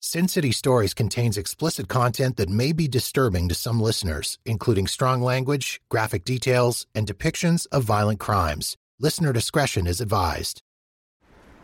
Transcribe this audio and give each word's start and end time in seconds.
Sin 0.00 0.28
City 0.28 0.52
Stories 0.52 0.94
contains 0.94 1.36
explicit 1.36 1.88
content 1.88 2.36
that 2.36 2.48
may 2.48 2.70
be 2.70 2.86
disturbing 2.86 3.48
to 3.48 3.54
some 3.54 3.80
listeners, 3.80 4.38
including 4.46 4.86
strong 4.86 5.20
language, 5.20 5.80
graphic 5.88 6.24
details, 6.24 6.86
and 6.94 7.04
depictions 7.04 7.66
of 7.72 7.82
violent 7.82 8.20
crimes. 8.20 8.76
Listener 9.00 9.32
discretion 9.32 9.88
is 9.88 10.00
advised. 10.00 10.62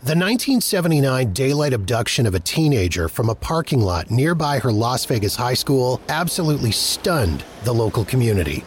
The 0.01 0.17
1979 0.17 1.33
daylight 1.33 1.73
abduction 1.73 2.27
of 2.27 2.35
a 2.35 2.41
teenager 2.41 3.09
from 3.09 3.31
a 3.31 3.37
parking 3.37 3.81
lot 3.81 4.11
nearby 4.11 4.59
her 4.59 4.73
Las 4.73 5.05
Vegas 5.05 5.37
high 5.37 5.55
school 5.55 6.01
absolutely 6.09 6.73
stunned 6.73 7.45
the 7.63 7.73
local 7.73 8.05
community. 8.05 8.65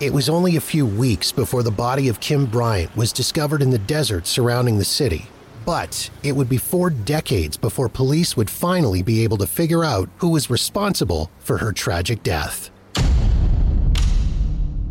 It 0.00 0.12
was 0.12 0.28
only 0.28 0.56
a 0.56 0.60
few 0.60 0.84
weeks 0.84 1.32
before 1.32 1.62
the 1.62 1.70
body 1.70 2.08
of 2.08 2.20
Kim 2.20 2.44
Bryant 2.44 2.94
was 2.94 3.14
discovered 3.14 3.62
in 3.62 3.70
the 3.70 3.78
desert 3.78 4.26
surrounding 4.26 4.76
the 4.76 4.84
city. 4.84 5.30
But 5.68 6.08
it 6.22 6.32
would 6.32 6.48
be 6.48 6.56
four 6.56 6.88
decades 6.88 7.58
before 7.58 7.90
police 7.90 8.38
would 8.38 8.48
finally 8.48 9.02
be 9.02 9.22
able 9.22 9.36
to 9.36 9.46
figure 9.46 9.84
out 9.84 10.08
who 10.16 10.30
was 10.30 10.48
responsible 10.48 11.30
for 11.40 11.58
her 11.58 11.74
tragic 11.74 12.22
death. 12.22 12.70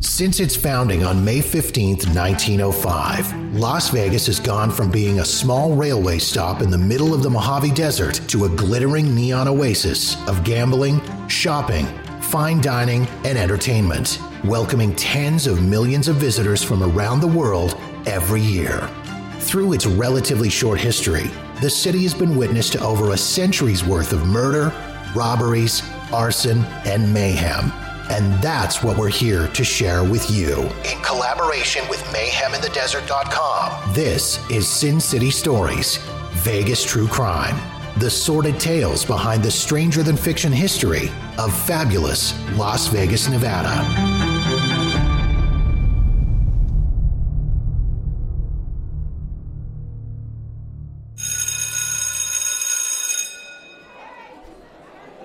Since 0.01 0.39
its 0.39 0.55
founding 0.55 1.03
on 1.03 1.25
May 1.25 1.41
15, 1.41 2.13
1905, 2.13 3.55
Las 3.55 3.89
Vegas 3.89 4.27
has 4.27 4.39
gone 4.39 4.69
from 4.69 4.91
being 4.91 5.19
a 5.19 5.25
small 5.25 5.75
railway 5.75 6.19
stop 6.19 6.61
in 6.61 6.69
the 6.69 6.77
middle 6.77 7.11
of 7.11 7.23
the 7.23 7.29
Mojave 7.31 7.71
Desert 7.71 8.21
to 8.27 8.45
a 8.45 8.49
glittering 8.49 9.15
neon 9.15 9.47
oasis 9.47 10.15
of 10.27 10.43
gambling, 10.43 11.01
shopping, 11.27 11.87
fine 12.21 12.61
dining, 12.61 13.07
and 13.25 13.35
entertainment, 13.35 14.19
welcoming 14.43 14.95
tens 14.95 15.47
of 15.47 15.59
millions 15.63 16.07
of 16.07 16.17
visitors 16.17 16.61
from 16.61 16.83
around 16.83 17.19
the 17.19 17.25
world 17.25 17.75
every 18.05 18.41
year. 18.41 18.87
Through 19.47 19.71
its 19.71 19.85
relatively 19.85 20.49
short 20.49 20.77
history, 20.77 21.31
the 21.61 21.69
city 21.69 22.03
has 22.03 22.13
been 22.13 22.35
witness 22.35 22.69
to 22.71 22.83
over 22.83 23.11
a 23.11 23.17
century's 23.17 23.81
worth 23.81 24.11
of 24.11 24.27
murder, 24.27 24.73
robberies, 25.15 25.81
arson, 26.11 26.65
and 26.83 27.13
mayhem. 27.13 27.71
And 28.09 28.43
that's 28.43 28.83
what 28.83 28.97
we're 28.97 29.07
here 29.07 29.47
to 29.47 29.63
share 29.63 30.03
with 30.03 30.29
you. 30.29 30.63
In 30.83 31.01
collaboration 31.01 31.87
with 31.87 32.03
mayheminthedesert.com, 32.07 33.93
this 33.93 34.45
is 34.49 34.67
Sin 34.67 34.99
City 34.99 35.31
Stories, 35.31 35.99
Vegas 36.43 36.83
True 36.83 37.07
Crime. 37.07 37.55
The 37.99 38.09
sordid 38.09 38.59
tales 38.59 39.05
behind 39.05 39.43
the 39.43 39.51
stranger 39.51 40.03
than 40.03 40.17
fiction 40.17 40.51
history 40.51 41.09
of 41.37 41.57
fabulous 41.65 42.37
Las 42.57 42.87
Vegas, 42.87 43.29
Nevada. 43.29 44.16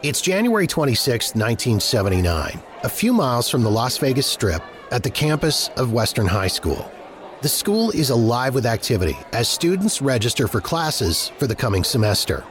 It's 0.03 0.21
January 0.21 0.67
26, 0.67 1.37
1979, 1.37 2.61
a 2.83 2.89
few 2.89 3.13
miles 3.13 3.49
from 3.49 3.63
the 3.63 3.71
Las 3.71 3.99
Vegas 3.99 4.27
Strip 4.27 4.61
at 4.91 5.05
the 5.05 5.11
campus 5.11 5.69
of 5.77 5.93
Western 5.93 6.27
High 6.27 6.49
School. 6.49 6.91
The 7.41 7.49
school 7.49 7.93
is 7.93 8.11
alive 8.11 8.53
with 8.53 8.67
activity 8.67 9.17
as 9.33 9.49
students 9.49 10.03
register 10.03 10.49
for 10.49 10.61
classes 10.61 11.29
for 11.39 11.47
the 11.47 11.55
coming 11.55 11.85
semester. 11.85 12.43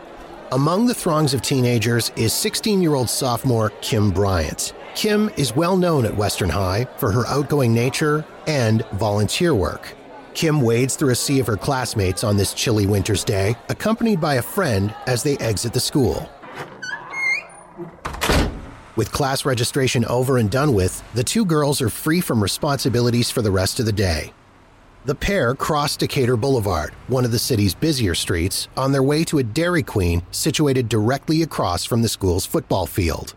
Among 0.53 0.85
the 0.85 0.93
throngs 0.93 1.33
of 1.33 1.41
teenagers 1.41 2.13
is 2.15 2.31
16 2.31 2.81
year 2.81 2.95
old 2.95 3.09
sophomore 3.09 3.71
Kim 3.81 4.11
Bryant. 4.11 4.73
Kim 4.95 5.29
is 5.35 5.53
well 5.53 5.75
known 5.75 6.05
at 6.05 6.15
Western 6.15 6.49
High 6.49 6.87
for 6.95 7.11
her 7.11 7.27
outgoing 7.27 7.73
nature 7.73 8.23
and 8.47 8.85
volunteer 8.93 9.53
work. 9.53 9.93
Kim 10.35 10.61
wades 10.61 10.95
through 10.95 11.11
a 11.11 11.15
sea 11.15 11.41
of 11.41 11.47
her 11.47 11.57
classmates 11.57 12.23
on 12.23 12.37
this 12.37 12.53
chilly 12.53 12.85
winter's 12.85 13.25
day, 13.25 13.57
accompanied 13.67 14.21
by 14.21 14.35
a 14.35 14.41
friend 14.41 14.95
as 15.05 15.21
they 15.21 15.37
exit 15.39 15.73
the 15.73 15.81
school. 15.81 16.29
With 18.95 19.11
class 19.11 19.45
registration 19.45 20.05
over 20.05 20.37
and 20.37 20.51
done 20.51 20.73
with, 20.73 21.03
the 21.13 21.23
two 21.23 21.45
girls 21.45 21.81
are 21.81 21.89
free 21.89 22.21
from 22.21 22.43
responsibilities 22.43 23.31
for 23.31 23.41
the 23.41 23.51
rest 23.51 23.79
of 23.79 23.85
the 23.85 23.91
day. 23.91 24.33
The 25.05 25.15
pair 25.15 25.55
cross 25.55 25.97
Decatur 25.97 26.37
Boulevard, 26.37 26.93
one 27.07 27.25
of 27.25 27.31
the 27.31 27.39
city's 27.39 27.73
busier 27.73 28.13
streets, 28.13 28.67
on 28.77 28.91
their 28.91 29.01
way 29.01 29.23
to 29.23 29.39
a 29.39 29.43
Dairy 29.43 29.81
Queen 29.81 30.21
situated 30.29 30.89
directly 30.89 31.41
across 31.41 31.85
from 31.85 32.03
the 32.03 32.09
school's 32.09 32.45
football 32.45 32.85
field. 32.85 33.33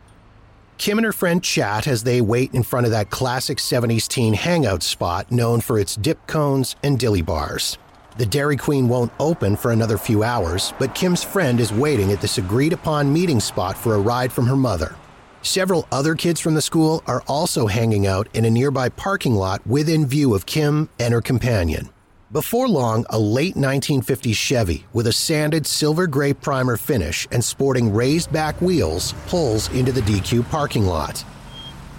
Kim 0.77 0.99
and 0.99 1.05
her 1.07 1.13
friend 1.13 1.43
chat 1.43 1.87
as 1.87 2.03
they 2.03 2.21
wait 2.21 2.53
in 2.53 2.63
front 2.63 2.85
of 2.85 2.93
that 2.93 3.09
classic 3.09 3.59
70s 3.59 4.09
teen 4.09 4.35
hangout 4.35 4.83
spot 4.83 5.31
known 5.33 5.61
for 5.61 5.79
its 5.79 5.97
dip 5.97 6.27
cones 6.27 6.77
and 6.83 6.99
dilly 6.99 7.23
bars. 7.23 7.79
The 8.17 8.27
Dairy 8.27 8.57
Queen 8.57 8.89
won't 8.89 9.11
open 9.19 9.57
for 9.57 9.73
another 9.73 9.99
few 9.99 10.23
hours, 10.23 10.73
but 10.79 10.95
Kim's 10.95 11.25
friend 11.25 11.59
is 11.59 11.73
waiting 11.73 12.13
at 12.13 12.21
this 12.21 12.39
agreed 12.39 12.73
upon 12.73 13.13
meeting 13.13 13.41
spot 13.41 13.77
for 13.77 13.97
a 13.97 14.01
ride 14.01 14.33
from 14.33 14.47
her 14.47 14.55
mother. 14.55 14.95
Several 15.43 15.89
other 15.91 16.15
kids 16.15 16.39
from 16.39 16.55
the 16.55 16.63
school 16.63 17.03
are 17.09 17.25
also 17.27 17.67
hanging 17.67 18.07
out 18.07 18.29
in 18.33 18.45
a 18.45 18.51
nearby 18.51 18.89
parking 18.89 19.35
lot 19.35 19.67
within 19.67 20.07
view 20.07 20.33
of 20.33 20.47
Kim 20.47 20.89
and 21.01 21.13
her 21.13 21.21
companion. 21.21 21.89
Before 22.31 22.69
long, 22.69 23.05
a 23.11 23.19
late 23.19 23.57
1950s 23.57 24.37
Chevy 24.37 24.87
with 24.93 25.09
a 25.09 25.13
sanded 25.13 25.67
silver 25.67 26.07
gray 26.07 26.33
primer 26.35 26.77
finish 26.77 27.27
and 27.33 27.43
sporting 27.43 27.93
raised 27.93 28.33
back 28.33 28.61
wheels 28.63 29.13
pulls 29.27 29.73
into 29.75 29.91
the 29.91 30.03
DQ 30.03 30.49
parking 30.51 30.87
lot. 30.87 31.25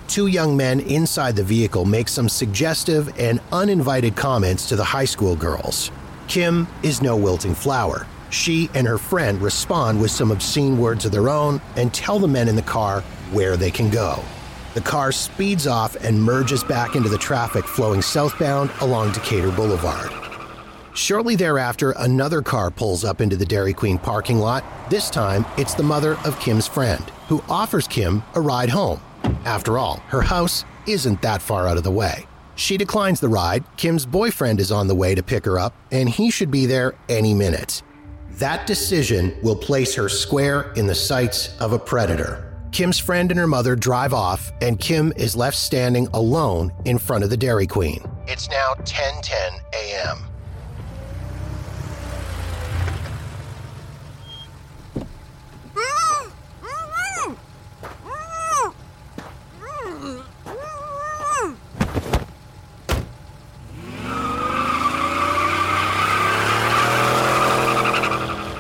Two 0.08 0.28
young 0.28 0.56
men 0.56 0.80
inside 0.80 1.36
the 1.36 1.44
vehicle 1.44 1.84
make 1.84 2.08
some 2.08 2.30
suggestive 2.30 3.14
and 3.20 3.42
uninvited 3.52 4.16
comments 4.16 4.70
to 4.70 4.78
the 4.78 4.84
high 4.84 5.04
school 5.04 5.36
girls. 5.36 5.92
Kim 6.28 6.68
is 6.84 7.02
no 7.02 7.16
wilting 7.16 7.56
flower. 7.56 8.08
She 8.30 8.70
and 8.74 8.88
her 8.88 8.98
friend 8.98 9.42
respond 9.42 10.02
with 10.02 10.12
some 10.12 10.32
obscene 10.32 10.78
words 10.78 11.06
of 11.06 11.12
their 11.12 11.30
own 11.30 11.62
and 11.76 11.94
tell 11.94 12.20
the 12.20 12.28
men 12.28 12.48
in 12.48 12.56
the 12.56 12.62
car 12.62 13.02
where 13.32 13.56
they 13.56 13.72
can 13.72 13.90
go. 13.90 14.24
The 14.74 14.82
car 14.82 15.12
speeds 15.12 15.68
off 15.68 15.96
and 15.96 16.22
merges 16.22 16.64
back 16.64 16.96
into 16.96 17.08
the 17.08 17.18
traffic 17.18 17.66
flowing 17.66 18.02
southbound 18.02 18.72
along 18.82 19.14
Decatur 19.14 19.52
Boulevard. 19.52 20.12
Shortly 20.94 21.36
thereafter, 21.36 21.92
another 21.98 22.42
car 22.42 22.72
pulls 22.72 23.04
up 23.04 23.22
into 23.22 23.36
the 23.36 23.46
Dairy 23.46 23.74
Queen 23.74 23.98
parking 23.98 24.40
lot. 24.40 24.64
This 24.90 25.10
time, 25.10 25.46
it's 25.58 25.74
the 25.74 25.84
mother 25.84 26.18
of 26.26 26.40
Kim's 26.40 26.68
friend, 26.68 27.04
who 27.28 27.44
offers 27.48 27.88
Kim 27.88 28.24
a 28.34 28.42
ride 28.42 28.70
home. 28.70 29.02
After 29.46 29.78
all, 29.78 29.98
her 30.08 30.22
house 30.22 30.66
isn't 30.88 31.22
that 31.22 31.42
far 31.42 31.68
out 31.68 31.78
of 31.78 31.84
the 31.84 31.92
way. 31.92 32.26
She 32.56 32.78
declines 32.78 33.20
the 33.20 33.30
ride. 33.30 33.64
Kim's 33.78 34.06
boyfriend 34.06 34.60
is 34.60 34.72
on 34.72 34.88
the 34.88 34.96
way 34.96 35.14
to 35.16 35.24
pick 35.24 35.46
her 35.46 35.60
up, 35.60 35.74
and 35.92 36.10
he 36.10 36.32
should 36.32 36.52
be 36.52 36.66
there 36.66 36.96
any 37.10 37.34
minute. 37.34 37.84
That 38.32 38.66
decision 38.68 39.38
will 39.44 39.56
place 39.56 39.96
her 39.96 40.10
square 40.10 40.74
in 40.74 40.88
the 40.88 40.96
sights 40.96 41.56
of 41.60 41.74
a 41.74 41.80
predator. 41.80 42.54
Kim's 42.72 43.00
friend 43.00 43.32
and 43.32 43.40
her 43.40 43.48
mother 43.48 43.76
drive 43.76 44.14
off, 44.14 44.52
and 44.62 44.80
Kim 44.80 45.14
is 45.16 45.36
left 45.36 45.56
standing 45.56 46.08
alone 46.14 46.74
in 46.84 46.98
front 46.98 47.24
of 47.24 47.30
the 47.30 47.38
Dairy 47.38 47.68
Queen. 47.68 48.04
It's 48.28 48.50
now 48.50 48.74
10:10 48.80 49.62
a.m. 49.74 50.28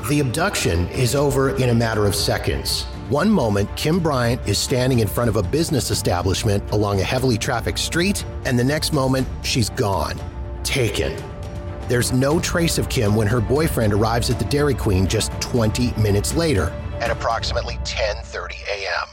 The 0.10 0.19
abduction 0.19 0.88
is 0.90 1.16
over 1.16 1.56
in 1.56 1.69
a 1.69 1.74
matter 1.74 2.06
of 2.06 2.13
seconds. 2.13 2.84
One 3.10 3.28
moment, 3.28 3.75
Kim 3.75 4.00
Bryant 4.00 4.40
is 4.48 4.60
standing 4.60 5.00
in 5.00 5.07
front 5.07 5.30
of 5.30 5.36
a 5.36 5.42
business 5.42 5.90
establishment 5.90 6.69
along 6.74 7.02
a 7.02 7.04
heavily 7.04 7.40
trafficked 7.40 7.80
street, 7.80 8.24
and 8.46 8.60
the 8.60 8.63
next 8.63 8.94
moment, 8.94 9.28
she's 9.42 9.72
gone. 9.72 10.22
Taken. 10.63 11.16
There's 11.88 12.12
no 12.12 12.40
trace 12.40 12.78
of 12.78 12.88
Kim 12.88 13.16
when 13.16 13.25
her 13.25 13.42
boyfriend 13.42 13.94
arrives 13.94 14.30
at 14.30 14.38
the 14.38 14.46
Dairy 14.46 14.75
Queen 14.75 15.07
just 15.07 15.31
20 15.42 16.00
minutes 16.00 16.36
later, 16.36 16.72
at 17.00 17.10
approximately 17.10 17.80
10:30 17.84 18.62
a.m. 18.69 19.08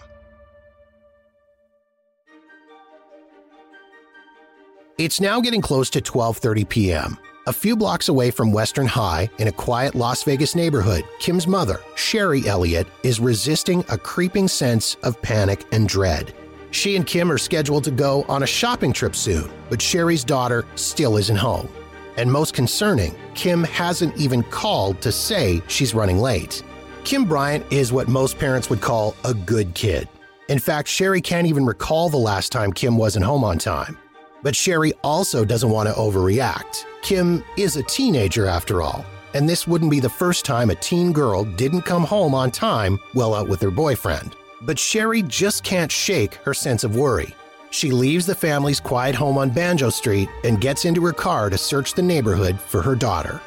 It's 4.99 5.23
now 5.23 5.41
getting 5.41 5.63
close 5.63 5.89
to 5.89 6.03
12:30 6.03 6.69
p.m. 6.69 7.19
A 7.49 7.53
few 7.53 7.75
blocks 7.75 8.09
away 8.09 8.31
from 8.31 8.53
Western 8.53 8.87
High, 8.87 9.29
in 9.39 9.49
a 9.49 9.53
quiet 9.53 9.97
Las 9.97 10.23
Vegas 10.23 10.55
neighborhood, 10.55 11.03
Kim's 11.19 11.49
mother, 11.49 11.81
Sherry 11.97 12.47
Elliott, 12.47 12.87
is 13.03 13.19
resisting 13.19 13.85
a 13.89 13.99
creeping 13.99 14.47
sense 14.47 14.95
of 15.03 15.21
panic 15.23 15.65
and 15.73 15.89
dread. 15.89 16.33
She 16.71 16.95
and 16.95 17.05
Kim 17.05 17.33
are 17.33 17.39
scheduled 17.39 17.83
to 17.83 17.91
go 17.91 18.25
on 18.29 18.45
a 18.45 18.47
shopping 18.47 18.93
trip 18.93 19.17
soon, 19.17 19.51
but 19.69 19.83
Sherry's 19.83 20.23
daughter 20.23 20.65
still 20.77 21.17
isn't 21.17 21.37
home. 21.37 21.69
And 22.17 22.31
most 22.31 22.55
concerning, 22.55 23.13
Kim 23.35 23.65
hasn't 23.65 24.17
even 24.17 24.45
called 24.45 25.01
to 25.01 25.11
say 25.11 25.63
she's 25.67 25.95
running 25.95 26.19
late. 26.19 26.63
Kim 27.03 27.25
Bryant 27.25 27.67
is 27.73 27.93
what 27.93 28.07
most 28.07 28.39
parents 28.39 28.71
would 28.71 28.81
call 28.81 29.17
a 29.25 29.35
good 29.35 29.75
kid. 29.75 30.09
In 30.49 30.61
fact, 30.61 30.87
Sherry 30.87 31.21
can't 31.21 31.49
even 31.49 31.67
recall 31.67 32.09
the 32.09 32.19
last 32.19 32.53
time 32.53 32.73
Kim 32.73 32.97
wasn't 32.97 33.25
home 33.25 33.43
on 33.43 33.59
time. 33.59 33.99
But 34.45 34.55
Sherry 34.55 34.93
also 35.03 35.45
doesn't 35.45 35.71
want 35.71 35.89
to 35.89 35.95
overreact. 35.97 36.85
Kim 37.03 37.43
is 37.57 37.75
a 37.75 37.83
teenager 37.83 38.47
after 38.47 38.81
all, 38.81 39.05
and 39.35 39.49
this 39.49 39.67
wouldn't 39.67 39.91
be 39.91 39.99
the 39.99 40.09
first 40.09 40.45
time 40.45 40.71
a 40.71 40.75
teen 40.77 41.13
girl 41.13 41.43
didn't 41.45 41.83
come 41.83 42.05
home 42.05 42.33
on 42.33 42.53
time 42.53 42.99
while 43.13 43.35
out 43.35 43.49
with 43.49 43.61
her 43.61 43.73
boyfriend. 43.73 44.37
But 44.61 44.79
Sherry 44.79 45.23
just 45.23 45.65
can't 45.65 45.91
shake 45.91 46.37
her 46.37 46.55
sense 46.55 46.85
of 46.85 46.95
worry. 46.95 47.35
She 47.71 47.91
leaves 47.91 48.25
the 48.25 48.37
family's 48.37 48.79
quiet 48.79 49.17
home 49.17 49.37
on 49.37 49.51
Banjo 49.51 49.91
Street 49.91 50.29
and 50.45 50.61
gets 50.61 50.85
into 50.85 51.05
her 51.05 51.13
car 51.13 51.51
to 51.51 51.59
search 51.59 51.95
the 51.95 52.03
neighborhood 52.03 52.61
for 52.61 52.81
her 52.83 52.95
daughter. 52.95 53.41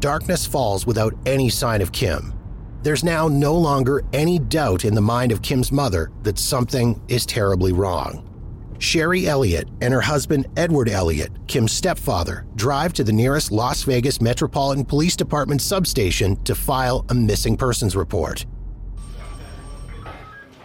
Darkness 0.00 0.46
falls 0.46 0.86
without 0.86 1.12
any 1.26 1.50
sign 1.50 1.82
of 1.82 1.92
Kim. 1.92 2.35
There's 2.86 3.02
now 3.02 3.26
no 3.26 3.52
longer 3.52 4.04
any 4.12 4.38
doubt 4.38 4.84
in 4.84 4.94
the 4.94 5.00
mind 5.00 5.32
of 5.32 5.42
Kim's 5.42 5.72
mother 5.72 6.12
that 6.22 6.38
something 6.38 7.02
is 7.08 7.26
terribly 7.26 7.72
wrong. 7.72 8.22
Sherry 8.78 9.26
Elliott 9.26 9.66
and 9.80 9.92
her 9.92 10.00
husband 10.00 10.46
Edward 10.56 10.88
Elliott, 10.88 11.32
Kim's 11.48 11.72
stepfather, 11.72 12.46
drive 12.54 12.92
to 12.92 13.02
the 13.02 13.12
nearest 13.12 13.50
Las 13.50 13.82
Vegas 13.82 14.20
Metropolitan 14.20 14.84
Police 14.84 15.16
Department 15.16 15.62
substation 15.62 16.40
to 16.44 16.54
file 16.54 17.04
a 17.08 17.14
missing 17.14 17.56
persons 17.56 17.96
report. 17.96 18.46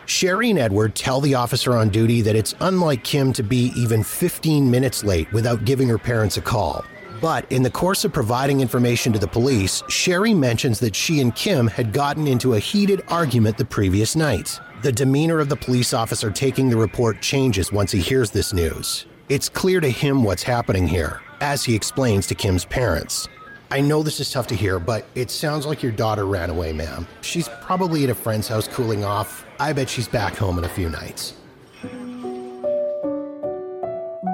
Sherry 0.05 0.51
and 0.51 0.59
Edward 0.59 0.93
tell 0.93 1.21
the 1.21 1.33
officer 1.33 1.73
on 1.73 1.89
duty 1.89 2.21
that 2.21 2.35
it's 2.35 2.53
unlike 2.59 3.03
Kim 3.03 3.33
to 3.33 3.41
be 3.41 3.71
even 3.75 4.03
15 4.03 4.69
minutes 4.69 5.03
late 5.03 5.33
without 5.33 5.65
giving 5.65 5.87
her 5.87 5.97
parents 5.97 6.37
a 6.37 6.41
call. 6.41 6.85
But 7.21 7.49
in 7.51 7.61
the 7.61 7.69
course 7.69 8.03
of 8.03 8.11
providing 8.11 8.61
information 8.61 9.13
to 9.13 9.19
the 9.19 9.27
police, 9.27 9.83
Sherry 9.87 10.33
mentions 10.33 10.79
that 10.79 10.95
she 10.95 11.21
and 11.21 11.35
Kim 11.35 11.67
had 11.67 11.93
gotten 11.93 12.27
into 12.27 12.55
a 12.55 12.59
heated 12.59 13.03
argument 13.07 13.57
the 13.59 13.65
previous 13.65 14.15
night. 14.15 14.59
The 14.81 14.91
demeanor 14.91 15.39
of 15.39 15.47
the 15.47 15.55
police 15.55 15.93
officer 15.93 16.31
taking 16.31 16.69
the 16.69 16.77
report 16.77 17.21
changes 17.21 17.71
once 17.71 17.91
he 17.91 17.99
hears 17.99 18.31
this 18.31 18.53
news. 18.53 19.05
It's 19.29 19.47
clear 19.47 19.79
to 19.79 19.89
him 19.89 20.23
what's 20.23 20.41
happening 20.41 20.87
here, 20.87 21.21
as 21.41 21.63
he 21.63 21.75
explains 21.75 22.25
to 22.27 22.35
Kim's 22.35 22.65
parents. 22.65 23.27
I 23.69 23.79
know 23.79 24.01
this 24.01 24.19
is 24.19 24.31
tough 24.31 24.47
to 24.47 24.55
hear, 24.55 24.79
but 24.79 25.05
it 25.13 25.29
sounds 25.29 25.67
like 25.67 25.83
your 25.83 25.91
daughter 25.91 26.25
ran 26.25 26.49
away, 26.49 26.73
ma'am. 26.73 27.07
She's 27.21 27.47
probably 27.61 28.03
at 28.03 28.09
a 28.09 28.15
friend's 28.15 28.47
house 28.47 28.67
cooling 28.67 29.05
off. 29.05 29.45
I 29.59 29.71
bet 29.73 29.87
she's 29.87 30.07
back 30.07 30.35
home 30.35 30.57
in 30.57 30.63
a 30.65 30.69
few 30.69 30.89
nights. 30.89 31.35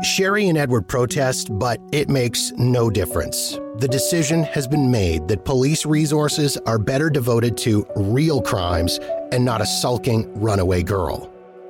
Sherry 0.07 0.47
and 0.47 0.57
Edward 0.57 0.87
protest, 0.87 1.49
but 1.59 1.81
it 1.91 2.07
makes 2.07 2.53
no 2.53 2.89
difference. 2.89 3.59
The 3.79 3.89
decision 3.89 4.43
has 4.43 4.65
been 4.65 4.89
made 4.89 5.27
that 5.27 5.43
police 5.43 5.85
resources 5.85 6.55
are 6.65 6.79
better 6.79 7.09
devoted 7.09 7.57
to 7.57 7.85
real 7.97 8.41
crimes 8.41 8.99
and 9.33 9.43
not 9.43 9.59
a 9.59 9.65
sulking 9.65 10.33
runaway 10.39 10.81
girl. 10.81 11.29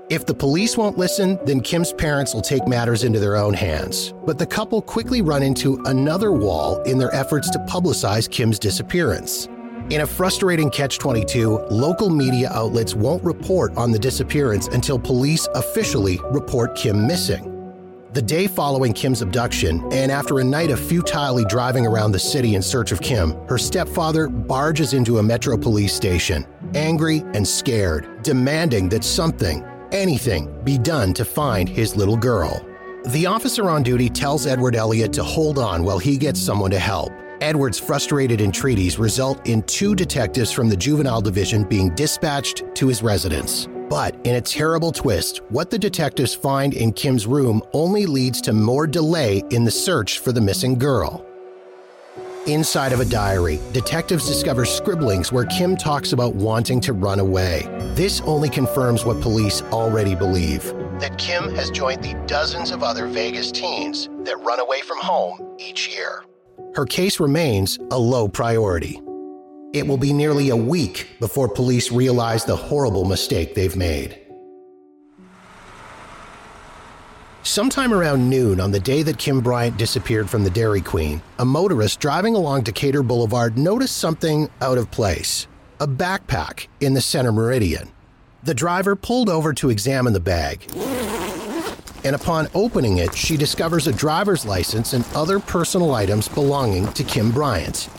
If 0.10 0.28
the 0.28 0.36
police 0.36 0.78
won't 0.78 1.00
listen, 1.00 1.40
then 1.46 1.62
Kim's 1.62 1.92
parents 1.92 2.36
will 2.36 2.44
take 2.44 2.68
matters 2.68 3.04
into 3.04 3.20
their 3.20 3.36
own 3.36 3.56
hands. 3.56 4.14
But 4.24 4.38
the 4.38 4.46
couple 4.46 4.84
quickly 4.84 5.24
run 5.24 5.42
into 5.42 5.82
another 5.86 6.32
wall 6.32 6.80
in 6.84 7.00
their 7.00 7.14
efforts 7.16 7.50
to 7.50 7.60
publicize 7.68 8.30
Kim's 8.30 8.60
disappearance. 8.60 9.50
In 9.90 10.02
a 10.02 10.08
frustrating 10.08 10.70
catch 10.70 11.00
22, 11.00 11.58
local 11.72 12.12
media 12.12 12.52
outlets 12.54 12.94
won't 12.94 13.24
report 13.24 13.76
on 13.76 13.92
the 13.92 14.00
disappearance 14.00 14.68
until 14.68 15.00
police 15.00 15.48
officially 15.56 16.20
report 16.32 16.76
Kim 16.76 17.08
missing. 17.08 17.57
The 18.14 18.22
day 18.22 18.48
following 18.48 18.94
Kim's 18.94 19.22
abduction, 19.22 19.84
and 19.92 20.14
after 20.14 20.40
a 20.40 20.44
night 20.44 20.72
of 20.72 20.80
futilely 20.80 21.44
driving 21.44 21.86
around 21.86 22.14
the 22.14 22.20
city 22.20 22.56
in 22.56 22.62
search 22.62 22.94
of 22.94 23.02
Kim, 23.02 23.34
her 23.50 23.58
stepfather 23.58 24.30
barges 24.30 24.94
into 24.94 25.18
a 25.18 25.24
metro 25.24 25.58
police 25.58 25.94
station, 25.94 26.48
angry 26.74 27.26
and 27.34 27.46
scared, 27.46 28.24
demanding 28.24 28.88
that 28.90 29.04
something, 29.04 29.62
anything, 29.92 30.58
be 30.64 30.78
done 30.78 31.14
to 31.16 31.26
find 31.26 31.68
his 31.68 31.98
little 31.98 32.16
girl. 32.16 32.66
The 33.08 33.26
officer 33.26 33.70
on 33.70 33.84
duty 33.84 34.10
tells 34.10 34.48
Edward 34.48 34.76
Elliott 34.76 35.12
to 35.14 35.24
hold 35.24 35.60
on 35.60 35.84
while 35.84 36.00
he 36.00 36.18
gets 36.18 36.40
someone 36.40 36.72
to 36.72 36.80
help. 36.80 37.12
Edward's 37.42 37.78
frustrated 37.78 38.40
entreaties 38.40 38.98
result 38.98 39.46
in 39.46 39.64
two 39.64 39.96
detectives 39.96 40.52
from 40.52 40.70
the 40.70 40.78
juvenile 40.78 41.22
division 41.22 41.66
being 41.66 41.94
dispatched 41.94 42.64
to 42.76 42.88
his 42.88 43.04
residence. 43.04 43.68
But 43.90 44.16
in 44.26 44.36
a 44.36 44.42
terrible 44.42 44.92
twist, 44.92 45.42
what 45.50 45.70
the 45.70 45.80
detectives 45.80 46.34
find 46.34 46.74
in 46.74 46.94
Kim's 46.94 47.26
room 47.26 47.62
only 47.74 48.06
leads 48.06 48.42
to 48.42 48.54
more 48.54 48.88
delay 48.88 49.44
in 49.50 49.64
the 49.64 49.72
search 49.72 50.20
for 50.20 50.32
the 50.32 50.42
missing 50.42 50.78
girl. 50.78 51.26
Inside 52.48 52.94
of 52.94 53.02
a 53.02 53.06
diary, 53.06 53.60
detectives 53.74 54.26
discover 54.26 54.66
scribblings 54.66 55.32
where 55.32 55.46
Kim 55.46 55.76
talks 55.76 56.14
about 56.14 56.34
wanting 56.36 56.80
to 56.82 56.94
run 56.94 57.20
away. 57.20 57.64
This 57.94 58.22
only 58.22 58.50
confirms 58.50 59.04
what 59.04 59.22
police 59.22 59.62
already 59.64 60.16
believe 60.16 60.64
that 61.00 61.18
Kim 61.18 61.54
has 61.56 61.70
joined 61.70 62.04
the 62.04 62.16
dozens 62.26 62.72
of 62.72 62.84
other 62.84 63.06
Vegas 63.08 63.52
teens 63.52 64.10
that 64.24 64.38
run 64.38 64.60
away 64.60 64.82
from 64.82 64.98
home 65.00 65.56
each 65.60 65.88
year. 65.90 66.24
Her 66.76 66.86
case 66.86 67.20
remains 67.20 67.78
a 67.92 68.00
low 68.00 68.28
priority. 68.28 69.00
It 69.78 69.86
will 69.86 69.98
be 69.98 70.12
nearly 70.12 70.50
a 70.50 70.56
week 70.56 71.18
before 71.20 71.48
police 71.48 71.92
realize 71.92 72.44
the 72.44 72.56
horrible 72.56 73.06
mistake 73.06 73.54
they've 73.54 73.76
made. 73.76 74.20
Sometime 77.44 77.94
around 77.94 78.28
noon 78.28 78.60
on 78.60 78.72
the 78.72 78.80
day 78.80 79.04
that 79.04 79.20
Kim 79.20 79.40
Bryant 79.40 79.78
disappeared 79.78 80.32
from 80.32 80.44
the 80.44 80.50
Dairy 80.50 80.82
Queen, 80.82 81.22
a 81.38 81.46
motorist 81.46 82.00
driving 82.00 82.34
along 82.34 82.64
Decatur 82.64 83.04
Boulevard 83.04 83.56
noticed 83.56 83.98
something 83.98 84.50
out 84.62 84.80
of 84.80 84.90
place 84.90 85.46
a 85.80 85.88
backpack 85.88 86.66
in 86.80 86.96
the 86.96 87.02
center 87.02 87.32
meridian. 87.32 87.88
The 88.42 88.56
driver 88.56 88.96
pulled 88.96 89.30
over 89.30 89.54
to 89.54 89.70
examine 89.70 90.14
the 90.14 90.20
bag. 90.20 90.66
And 92.04 92.16
upon 92.16 92.48
opening 92.56 92.98
it, 92.98 93.14
she 93.16 93.38
discovers 93.38 93.86
a 93.86 93.94
driver's 93.94 94.44
license 94.44 94.94
and 94.94 95.06
other 95.14 95.40
personal 95.40 95.94
items 95.94 96.28
belonging 96.28 96.92
to 96.94 97.04
Kim 97.04 97.32
Bryant. 97.32 97.90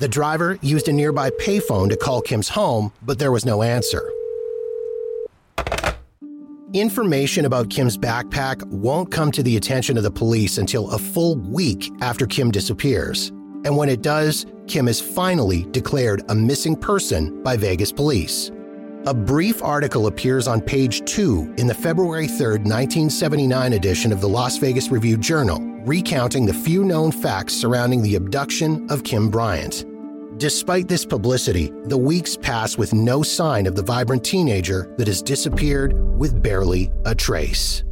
The 0.00 0.08
driver 0.08 0.58
used 0.62 0.88
a 0.88 0.92
nearby 0.92 1.30
payphone 1.30 1.88
to 1.90 1.96
call 1.96 2.22
Kim's 2.22 2.48
home, 2.48 2.92
but 3.02 3.18
there 3.18 3.32
was 3.32 3.44
no 3.44 3.62
answer. 3.62 4.12
Information 6.72 7.46
about 7.46 7.70
Kim's 7.70 7.98
backpack 7.98 8.62
won't 8.66 9.10
come 9.10 9.32
to 9.32 9.42
the 9.42 9.56
attention 9.56 9.96
of 9.96 10.04
the 10.04 10.10
police 10.10 10.58
until 10.58 10.90
a 10.90 10.98
full 10.98 11.36
week 11.36 11.90
after 12.00 12.26
Kim 12.26 12.52
disappears. 12.52 13.30
And 13.64 13.76
when 13.76 13.88
it 13.88 14.02
does, 14.02 14.46
Kim 14.68 14.86
is 14.86 15.00
finally 15.00 15.64
declared 15.72 16.22
a 16.28 16.34
missing 16.34 16.76
person 16.76 17.42
by 17.42 17.56
Vegas 17.56 17.90
police. 17.90 18.52
A 19.06 19.14
brief 19.14 19.62
article 19.62 20.06
appears 20.06 20.46
on 20.46 20.60
page 20.60 21.04
2 21.10 21.54
in 21.56 21.66
the 21.66 21.74
February 21.74 22.28
3, 22.28 22.58
1979 22.58 23.72
edition 23.72 24.12
of 24.12 24.20
the 24.20 24.28
Las 24.28 24.58
Vegas 24.58 24.90
Review 24.90 25.16
Journal, 25.16 25.60
recounting 25.86 26.44
the 26.44 26.52
few 26.52 26.84
known 26.84 27.10
facts 27.10 27.54
surrounding 27.54 28.02
the 28.02 28.16
abduction 28.16 28.86
of 28.90 29.04
Kim 29.04 29.30
Bryant. 29.30 29.86
Despite 30.38 30.86
this 30.86 31.04
publicity, 31.04 31.72
the 31.86 31.98
weeks 31.98 32.36
pass 32.36 32.78
with 32.78 32.94
no 32.94 33.24
sign 33.24 33.66
of 33.66 33.74
the 33.74 33.82
vibrant 33.82 34.24
teenager 34.24 34.94
that 34.96 35.08
has 35.08 35.20
disappeared 35.20 35.94
with 36.16 36.40
barely 36.40 36.92
a 37.04 37.12
trace. 37.12 37.82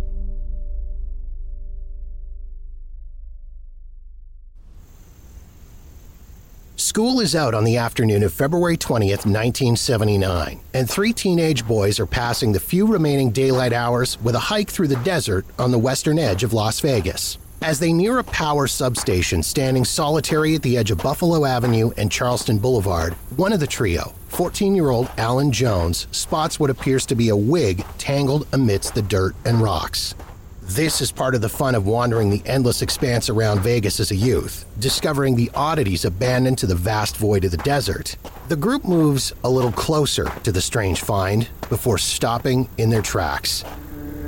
School 6.76 7.19
is 7.19 7.35
out 7.35 7.53
on 7.53 7.65
the 7.65 7.79
afternoon 7.79 8.23
of 8.23 8.33
February 8.33 8.76
20th, 8.76 9.26
1979, 9.26 10.61
and 10.73 10.88
three 10.88 11.12
teenage 11.12 11.67
boys 11.67 11.99
are 11.99 12.07
passing 12.07 12.53
the 12.53 12.61
few 12.61 12.87
remaining 12.87 13.33
daylight 13.33 13.73
hours 13.73 14.23
with 14.23 14.37
a 14.37 14.38
hike 14.38 14.71
through 14.71 14.87
the 14.88 15.03
desert 15.03 15.45
on 15.59 15.73
the 15.73 15.79
western 15.79 16.17
edge 16.17 16.45
of 16.45 16.53
Las 16.53 16.79
Vegas. 16.79 17.38
As 17.66 17.80
they 17.80 17.92
near 17.92 18.20
a 18.20 18.23
power 18.23 18.68
substation 18.68 19.42
standing 19.42 19.85
solitary 19.85 20.54
at 20.54 20.62
the 20.62 20.76
edge 20.76 20.92
of 20.92 20.99
Buffalo 20.99 21.44
Avenue 21.44 21.90
and 21.96 22.12
Charleston 22.12 22.58
Boulevard, 22.58 23.14
one 23.37 23.52
of 23.52 23.58
the 23.58 23.66
trio, 23.66 24.14
14 24.28 24.76
year 24.76 24.90
old 24.90 25.11
Alan 25.18 25.50
Jones, 25.50 26.06
spots 26.12 26.61
what 26.61 26.70
appears 26.70 27.04
to 27.06 27.16
be 27.16 27.28
a 27.28 27.35
wig 27.35 27.85
tangled 27.99 28.46
amidst 28.52 28.94
the 28.94 29.02
dirt 29.02 29.35
and 29.44 29.61
rocks. 29.61 30.14
This 30.62 31.00
is 31.00 31.11
part 31.11 31.35
of 31.35 31.40
the 31.40 31.49
fun 31.49 31.75
of 31.75 31.88
wandering 31.88 32.30
the 32.30 32.40
endless 32.46 32.82
expanse 32.82 33.28
around 33.28 33.62
Vegas 33.62 33.99
as 33.99 34.12
a 34.12 34.16
youth, 34.16 34.64
discovering 34.78 35.35
the 35.35 35.50
oddities 35.52 36.04
abandoned 36.04 36.58
to 36.58 36.68
the 36.68 36.76
vast 36.76 37.16
void 37.16 37.44
of 37.44 37.50
the 37.50 37.56
desert. 37.56 38.16
The 38.46 38.54
group 38.54 38.85
moves 38.85 39.32
a 39.42 39.50
little 39.50 39.73
closer 39.73 40.30
to 40.44 40.52
the 40.52 40.61
strange 40.61 41.00
find 41.00 41.49
before 41.68 41.99
stopping 41.99 42.68
in 42.78 42.90
their 42.90 43.02
tracks. 43.02 43.64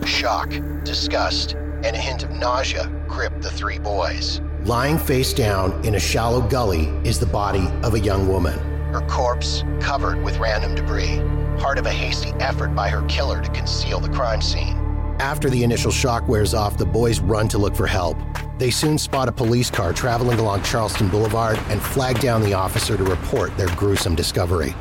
Shock, 0.04 0.52
disgust, 0.83 1.54
and 1.85 1.94
a 1.94 1.99
hint 1.99 2.23
of 2.23 2.30
nausea 2.30 2.87
gripped 3.08 3.42
the 3.42 3.50
three 3.50 3.78
boys. 3.78 4.40
Lying 4.64 4.99
face 4.99 5.32
down 5.32 5.85
in 5.85 5.94
a 5.94 6.00
shallow 6.00 6.40
gully 6.40 6.87
is 7.04 7.18
the 7.18 7.26
body 7.26 7.68
of 7.82 7.94
a 7.94 8.00
young 8.00 8.28
woman, 8.28 8.58
her 8.92 9.06
corpse 9.08 9.64
covered 9.80 10.23
with 10.23 10.38
random 10.38 10.75
debris, 10.75 11.23
part 11.58 11.78
of 11.78 11.87
a 11.87 11.92
hasty 11.92 12.30
effort 12.40 12.75
by 12.75 12.88
her 12.88 13.02
killer 13.06 13.40
to 13.42 13.50
conceal 13.52 14.00
the 14.00 14.08
crime 14.08 14.42
scene. 14.42 14.76
After 15.20 15.50
the 15.50 15.64
initial 15.64 15.90
shock 15.90 16.28
wears 16.28 16.54
off, 16.54 16.78
the 16.78 16.87
boys 16.87 17.20
run 17.20 17.49
to 17.49 17.58
look 17.58 17.75
for 17.75 17.87
help. 17.87 18.16
They 18.58 18.70
soon 18.70 18.99
spot 18.99 19.28
a 19.28 19.32
police 19.32 19.70
car 19.70 19.92
traveling 19.92 20.38
along 20.38 20.62
Charleston 20.62 21.08
Boulevard 21.08 21.58
and 21.68 21.80
flag 21.80 22.20
down 22.20 22.42
the 22.42 22.54
officer 22.54 22.97
to 22.97 23.04
report 23.04 23.56
their 23.56 23.68
gruesome 23.76 24.14
discovery. 24.14 24.75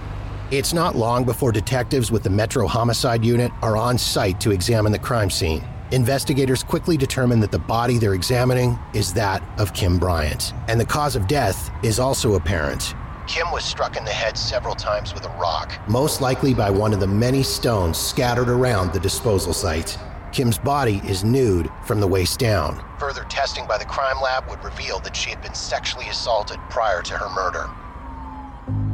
It's 0.49 0.73
not 0.73 0.95
long 0.95 1.25
before 1.25 1.51
detectives 1.51 2.11
with 2.11 2.23
the 2.23 2.29
Metro 2.29 2.67
Homicide 2.67 3.25
Unit 3.25 3.51
are 3.61 3.75
on 3.75 3.97
site 3.97 4.39
to 4.41 4.51
examine 4.51 4.91
the 4.91 4.99
crime 4.99 5.29
scene. 5.29 5.63
Investigators 5.93 6.63
quickly 6.63 6.97
determine 6.97 7.39
that 7.39 7.51
the 7.51 7.59
body 7.59 7.97
they're 7.97 8.13
examining 8.13 8.77
is 8.93 9.13
that 9.13 9.41
of 9.57 9.73
Kim 9.73 9.97
Bryant, 9.97 10.53
and 10.67 10.77
the 10.79 10.85
cause 10.85 11.15
of 11.15 11.27
death 11.27 11.71
is 11.81 11.97
also 11.97 12.35
apparent. 12.35 12.93
Kim 13.25 13.49
was 13.53 13.63
struck 13.63 13.95
in 13.95 14.03
the 14.03 14.11
head 14.11 14.37
several 14.37 14.75
times 14.75 15.13
with 15.13 15.25
a 15.25 15.29
rock, 15.37 15.79
most 15.87 16.19
likely 16.19 16.53
by 16.53 16.69
one 16.69 16.93
of 16.93 16.99
the 16.99 17.07
many 17.07 17.41
stones 17.41 17.97
scattered 17.97 18.49
around 18.49 18.91
the 18.91 18.99
disposal 18.99 19.53
site. 19.53 19.97
Kim's 20.33 20.57
body 20.57 21.01
is 21.05 21.23
nude 21.23 21.69
from 21.85 22.01
the 22.01 22.07
waist 22.07 22.37
down. 22.37 22.83
Further 22.99 23.23
testing 23.29 23.65
by 23.65 23.77
the 23.77 23.85
crime 23.85 24.21
lab 24.21 24.45
would 24.49 24.61
reveal 24.65 24.99
that 24.99 25.15
she 25.15 25.29
had 25.29 25.41
been 25.41 25.53
sexually 25.53 26.09
assaulted 26.09 26.59
prior 26.69 27.01
to 27.01 27.13
her 27.13 27.29
murder. 27.29 27.69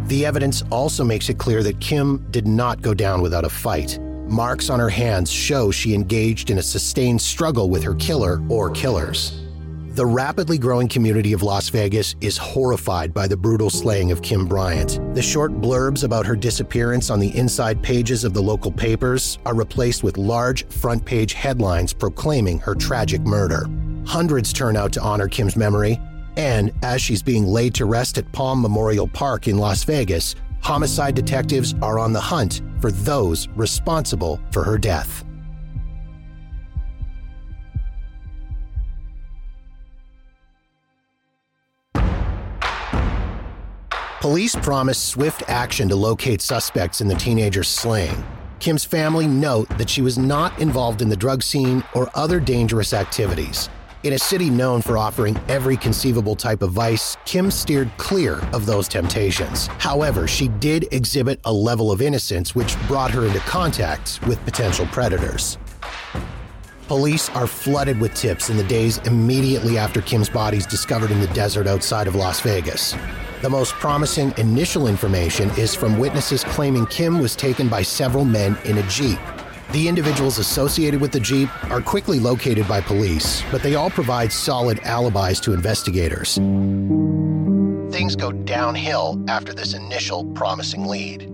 The 0.08 0.28
evidence 0.28 0.62
also 0.70 1.04
makes 1.04 1.28
it 1.30 1.40
clear 1.40 1.64
that 1.64 1.80
Kim 1.80 2.24
did 2.30 2.46
not 2.46 2.84
go 2.84 2.94
down 2.94 3.24
without 3.24 3.46
a 3.46 3.50
fight. 3.50 3.98
Marks 4.34 4.72
on 4.72 4.80
her 4.80 4.90
hands 4.90 5.32
show 5.32 5.70
she 5.70 5.94
engaged 5.94 6.50
in 6.50 6.58
a 6.58 6.64
sustained 6.64 7.22
struggle 7.22 7.70
with 7.70 7.84
her 7.84 7.94
killer 7.96 8.42
or 8.50 8.72
killers. 8.72 9.40
The 9.90 10.08
rapidly 10.08 10.58
growing 10.58 10.88
community 10.88 11.34
of 11.34 11.44
Las 11.44 11.70
Vegas 11.70 12.16
is 12.20 12.36
horrified 12.36 13.14
by 13.14 13.28
the 13.28 13.38
brutal 13.38 13.70
slaying 13.70 14.12
of 14.12 14.24
Kim 14.24 14.48
Bryant. 14.48 15.00
The 15.14 15.22
short 15.22 15.52
blurbs 15.62 16.04
about 16.04 16.26
her 16.26 16.36
disappearance 16.36 17.12
on 17.12 17.20
the 17.20 17.38
inside 17.38 17.84
pages 17.84 18.24
of 18.24 18.34
the 18.34 18.42
local 18.42 18.72
papers 18.72 19.38
are 19.46 19.54
replaced 19.54 20.02
with 20.02 20.18
large 20.18 20.66
front 20.66 21.06
page 21.06 21.34
headlines 21.34 21.94
proclaiming 21.94 22.58
her 22.58 22.74
tragic 22.74 23.22
murder. 23.22 23.68
Hundreds 24.08 24.52
turn 24.52 24.76
out 24.76 24.92
to 24.94 25.02
honor 25.02 25.28
Kim's 25.28 25.56
memory, 25.56 26.02
and 26.38 26.72
as 26.82 27.04
she's 27.04 27.22
being 27.22 27.46
laid 27.46 27.76
to 27.76 27.86
rest 27.86 28.18
at 28.18 28.32
Palm 28.32 28.64
Memorial 28.64 29.08
Park 29.08 29.48
in 29.48 29.60
Las 29.60 29.84
Vegas, 29.84 30.34
homicide 30.64 31.14
detectives 31.14 31.76
are 31.82 32.00
on 32.00 32.14
the 32.14 32.22
hunt 32.22 32.62
for 32.80 32.92
those 32.92 33.48
responsible 33.50 34.40
for 34.52 34.64
her 34.64 34.78
death. 34.78 35.24
Police 44.22 44.56
promise 44.56 44.98
swift 44.98 45.44
action 45.50 45.90
to 45.90 45.98
locate 45.98 46.42
suspects 46.42 47.02
in 47.02 47.10
the 47.10 47.16
teenager's 47.16 47.68
slaying. 47.68 48.24
Kim's 48.60 48.86
family 48.86 49.28
note 49.28 49.68
that 49.78 49.90
she 49.90 50.02
was 50.02 50.18
not 50.18 50.58
involved 50.60 51.02
in 51.02 51.10
the 51.10 51.18
drug 51.18 51.44
scene 51.44 51.84
or 51.94 52.10
other 52.16 52.40
dangerous 52.40 52.94
activities. 52.94 53.68
In 54.04 54.12
a 54.12 54.20
city 54.20 54.50
known 54.50 54.82
for 54.82 54.98
offering 54.98 55.40
every 55.48 55.78
conceivable 55.78 56.36
type 56.36 56.62
of 56.62 56.74
vice, 56.74 57.16
Kim 57.24 57.50
steered 57.50 57.90
clear 57.96 58.42
of 58.52 58.66
those 58.66 58.90
temptations. 58.90 59.68
However, 59.80 60.28
she 60.28 60.50
did 60.50 60.92
exhibit 60.92 61.40
a 61.46 61.54
level 61.54 61.90
of 61.90 62.02
innocence 62.02 62.54
which 62.54 62.76
brought 62.86 63.12
her 63.12 63.26
into 63.26 63.40
contact 63.40 64.20
with 64.28 64.44
potential 64.44 64.86
predators. 64.88 65.58
Police 66.90 67.30
are 67.30 67.48
flooded 67.48 67.98
with 68.02 68.14
tips 68.14 68.50
in 68.50 68.58
the 68.58 68.66
days 68.66 68.98
immediately 69.06 69.78
after 69.78 70.02
Kim's 70.02 70.30
body 70.30 70.58
is 70.58 70.66
discovered 70.66 71.10
in 71.10 71.22
the 71.22 71.28
desert 71.28 71.66
outside 71.66 72.06
of 72.06 72.14
Las 72.14 72.42
Vegas. 72.42 72.98
The 73.42 73.50
most 73.50 73.72
promising 73.76 74.34
initial 74.38 74.88
information 74.88 75.50
is 75.52 75.74
from 75.74 75.98
witnesses 75.98 76.44
claiming 76.44 76.88
Kim 76.88 77.20
was 77.20 77.38
taken 77.38 77.70
by 77.70 77.84
several 77.84 78.26
men 78.26 78.58
in 78.66 78.80
a 78.80 78.84
Jeep. 78.90 79.20
The 79.72 79.88
individuals 79.88 80.38
associated 80.38 81.02
with 81.02 81.12
the 81.12 81.20
Jeep 81.20 81.50
are 81.72 81.82
quickly 81.82 82.20
located 82.20 82.68
by 82.68 82.82
police, 82.82 83.44
but 83.52 83.64
they 83.64 83.76
all 83.76 83.90
provide 83.90 84.32
solid 84.32 84.80
alibis 84.84 85.40
to 85.42 85.54
investigators. 85.54 86.36
Things 87.92 88.16
go 88.16 88.32
downhill 88.32 89.24
after 89.28 89.54
this 89.54 89.74
initial 89.74 90.26
promising 90.34 90.86
lead. 90.86 91.30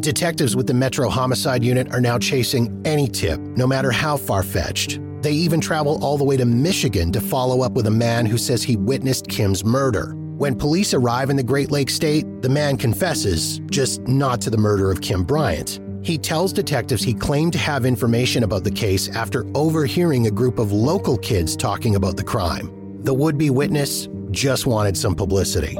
Detectives 0.00 0.56
with 0.56 0.66
the 0.66 0.74
Metro 0.74 1.08
Homicide 1.08 1.62
Unit 1.62 1.92
are 1.92 2.00
now 2.00 2.18
chasing 2.18 2.80
any 2.84 3.06
tip, 3.06 3.38
no 3.40 3.66
matter 3.66 3.90
how 3.90 4.16
far 4.16 4.42
fetched. 4.42 5.00
They 5.20 5.32
even 5.32 5.60
travel 5.60 6.02
all 6.02 6.16
the 6.16 6.24
way 6.24 6.36
to 6.38 6.46
Michigan 6.46 7.12
to 7.12 7.20
follow 7.20 7.60
up 7.62 7.72
with 7.72 7.86
a 7.86 7.90
man 7.90 8.24
who 8.24 8.38
says 8.38 8.62
he 8.62 8.76
witnessed 8.76 9.28
Kim's 9.28 9.64
murder. 9.64 10.14
When 10.38 10.54
police 10.54 10.94
arrive 10.94 11.28
in 11.28 11.36
the 11.36 11.42
Great 11.42 11.70
Lakes 11.70 11.94
State, 11.94 12.24
the 12.40 12.48
man 12.48 12.78
confesses, 12.78 13.60
just 13.70 14.00
not 14.08 14.40
to 14.40 14.48
the 14.48 14.56
murder 14.56 14.90
of 14.90 15.02
Kim 15.02 15.22
Bryant. 15.22 15.80
He 16.02 16.16
tells 16.16 16.52
detectives 16.52 17.02
he 17.02 17.14
claimed 17.14 17.52
to 17.52 17.58
have 17.58 17.84
information 17.84 18.42
about 18.42 18.64
the 18.64 18.70
case 18.70 19.08
after 19.10 19.46
overhearing 19.54 20.26
a 20.26 20.30
group 20.30 20.58
of 20.58 20.72
local 20.72 21.18
kids 21.18 21.56
talking 21.56 21.96
about 21.96 22.16
the 22.16 22.24
crime. 22.24 22.70
The 23.04 23.14
would 23.14 23.36
be 23.36 23.50
witness 23.50 24.08
just 24.30 24.66
wanted 24.66 24.96
some 24.96 25.14
publicity. 25.14 25.76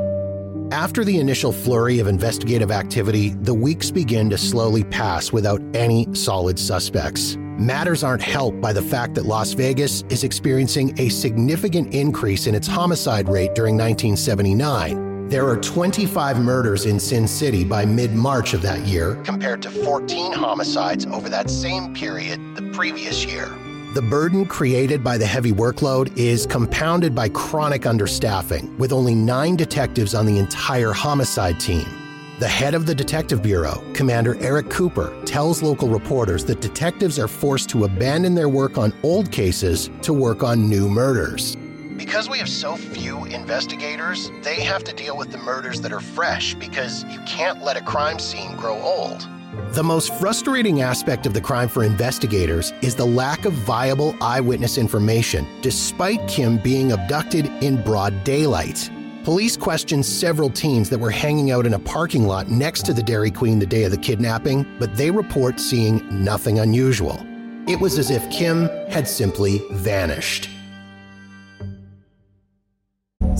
After 0.72 1.04
the 1.04 1.18
initial 1.18 1.52
flurry 1.52 1.98
of 1.98 2.06
investigative 2.06 2.70
activity, 2.70 3.30
the 3.30 3.54
weeks 3.54 3.90
begin 3.90 4.30
to 4.30 4.38
slowly 4.38 4.84
pass 4.84 5.32
without 5.32 5.60
any 5.74 6.06
solid 6.14 6.58
suspects. 6.58 7.36
Matters 7.58 8.04
aren't 8.04 8.22
helped 8.22 8.60
by 8.60 8.72
the 8.72 8.82
fact 8.82 9.14
that 9.16 9.26
Las 9.26 9.52
Vegas 9.52 10.02
is 10.10 10.22
experiencing 10.22 10.98
a 10.98 11.08
significant 11.08 11.92
increase 11.92 12.46
in 12.46 12.54
its 12.54 12.68
homicide 12.68 13.28
rate 13.28 13.54
during 13.54 13.76
1979. 13.76 15.09
There 15.30 15.46
are 15.46 15.56
25 15.56 16.40
murders 16.40 16.86
in 16.86 16.98
Sin 16.98 17.28
City 17.28 17.62
by 17.62 17.84
mid 17.84 18.16
March 18.16 18.52
of 18.52 18.62
that 18.62 18.80
year, 18.80 19.14
compared 19.22 19.62
to 19.62 19.70
14 19.70 20.32
homicides 20.32 21.06
over 21.06 21.28
that 21.28 21.48
same 21.48 21.94
period 21.94 22.40
the 22.56 22.68
previous 22.72 23.24
year. 23.24 23.48
The 23.94 24.02
burden 24.02 24.44
created 24.44 25.04
by 25.04 25.18
the 25.18 25.26
heavy 25.26 25.52
workload 25.52 26.10
is 26.18 26.46
compounded 26.46 27.14
by 27.14 27.28
chronic 27.28 27.82
understaffing, 27.82 28.76
with 28.76 28.92
only 28.92 29.14
nine 29.14 29.54
detectives 29.54 30.16
on 30.16 30.26
the 30.26 30.36
entire 30.36 30.90
homicide 30.90 31.60
team. 31.60 31.86
The 32.40 32.48
head 32.48 32.74
of 32.74 32.84
the 32.84 32.94
Detective 32.96 33.40
Bureau, 33.40 33.84
Commander 33.92 34.36
Eric 34.40 34.68
Cooper, 34.68 35.16
tells 35.26 35.62
local 35.62 35.88
reporters 35.88 36.44
that 36.46 36.60
detectives 36.60 37.20
are 37.20 37.28
forced 37.28 37.68
to 37.68 37.84
abandon 37.84 38.34
their 38.34 38.48
work 38.48 38.78
on 38.78 38.92
old 39.04 39.30
cases 39.30 39.90
to 40.02 40.12
work 40.12 40.42
on 40.42 40.68
new 40.68 40.88
murders. 40.88 41.56
Because 42.00 42.30
we 42.30 42.38
have 42.38 42.48
so 42.48 42.76
few 42.76 43.26
investigators, 43.26 44.32
they 44.40 44.62
have 44.62 44.82
to 44.84 44.94
deal 44.94 45.18
with 45.18 45.30
the 45.30 45.36
murders 45.36 45.82
that 45.82 45.92
are 45.92 46.00
fresh 46.00 46.54
because 46.54 47.04
you 47.04 47.20
can't 47.26 47.62
let 47.62 47.76
a 47.76 47.82
crime 47.82 48.18
scene 48.18 48.56
grow 48.56 48.80
old. 48.80 49.28
The 49.74 49.84
most 49.84 50.14
frustrating 50.14 50.80
aspect 50.80 51.26
of 51.26 51.34
the 51.34 51.42
crime 51.42 51.68
for 51.68 51.84
investigators 51.84 52.72
is 52.80 52.94
the 52.94 53.04
lack 53.04 53.44
of 53.44 53.52
viable 53.52 54.16
eyewitness 54.22 54.78
information, 54.78 55.46
despite 55.60 56.26
Kim 56.26 56.56
being 56.56 56.92
abducted 56.92 57.44
in 57.62 57.82
broad 57.82 58.24
daylight. 58.24 58.90
Police 59.22 59.58
questioned 59.58 60.06
several 60.06 60.48
teens 60.48 60.88
that 60.88 60.98
were 60.98 61.10
hanging 61.10 61.50
out 61.50 61.66
in 61.66 61.74
a 61.74 61.78
parking 61.78 62.26
lot 62.26 62.48
next 62.48 62.86
to 62.86 62.94
the 62.94 63.02
Dairy 63.02 63.30
Queen 63.30 63.58
the 63.58 63.66
day 63.66 63.84
of 63.84 63.90
the 63.90 63.98
kidnapping, 63.98 64.66
but 64.78 64.96
they 64.96 65.10
report 65.10 65.60
seeing 65.60 66.02
nothing 66.10 66.60
unusual. 66.60 67.20
It 67.68 67.78
was 67.78 67.98
as 67.98 68.10
if 68.10 68.28
Kim 68.30 68.70
had 68.88 69.06
simply 69.06 69.60
vanished. 69.72 70.49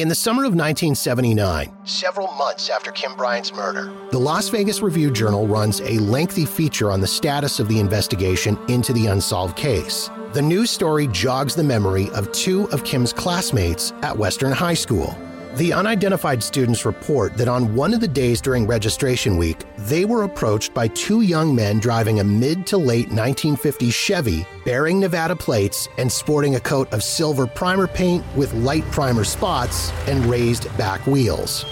In 0.00 0.08
the 0.08 0.14
summer 0.14 0.44
of 0.44 0.54
1979, 0.54 1.70
several 1.84 2.28
months 2.28 2.70
after 2.70 2.90
Kim 2.90 3.14
Bryant's 3.16 3.52
murder, 3.52 3.92
the 4.10 4.18
Las 4.18 4.48
Vegas 4.48 4.80
Review 4.80 5.10
Journal 5.10 5.46
runs 5.46 5.82
a 5.82 5.98
lengthy 5.98 6.46
feature 6.46 6.90
on 6.90 7.02
the 7.02 7.06
status 7.06 7.60
of 7.60 7.68
the 7.68 7.78
investigation 7.78 8.58
into 8.68 8.94
the 8.94 9.08
unsolved 9.08 9.58
case. 9.58 10.08
The 10.32 10.40
news 10.40 10.70
story 10.70 11.06
jogs 11.08 11.54
the 11.54 11.64
memory 11.64 12.08
of 12.12 12.32
two 12.32 12.66
of 12.70 12.82
Kim's 12.82 13.12
classmates 13.12 13.92
at 14.00 14.16
Western 14.16 14.52
High 14.52 14.72
School. 14.72 15.14
The 15.54 15.72
unidentified 15.72 16.44
students 16.44 16.86
report 16.86 17.36
that 17.36 17.48
on 17.48 17.74
one 17.74 17.92
of 17.92 17.98
the 17.98 18.06
days 18.06 18.40
during 18.40 18.68
registration 18.68 19.36
week, 19.36 19.64
they 19.78 20.04
were 20.04 20.22
approached 20.22 20.72
by 20.72 20.86
two 20.86 21.22
young 21.22 21.56
men 21.56 21.80
driving 21.80 22.20
a 22.20 22.24
mid 22.24 22.68
to 22.68 22.78
late 22.78 23.08
1950s 23.08 23.92
Chevy 23.92 24.46
bearing 24.64 25.00
Nevada 25.00 25.34
plates 25.34 25.88
and 25.98 26.10
sporting 26.10 26.54
a 26.54 26.60
coat 26.60 26.92
of 26.92 27.02
silver 27.02 27.48
primer 27.48 27.88
paint 27.88 28.24
with 28.36 28.54
light 28.54 28.84
primer 28.92 29.24
spots 29.24 29.90
and 30.06 30.24
raised 30.26 30.74
back 30.78 31.04
wheels. 31.08 31.66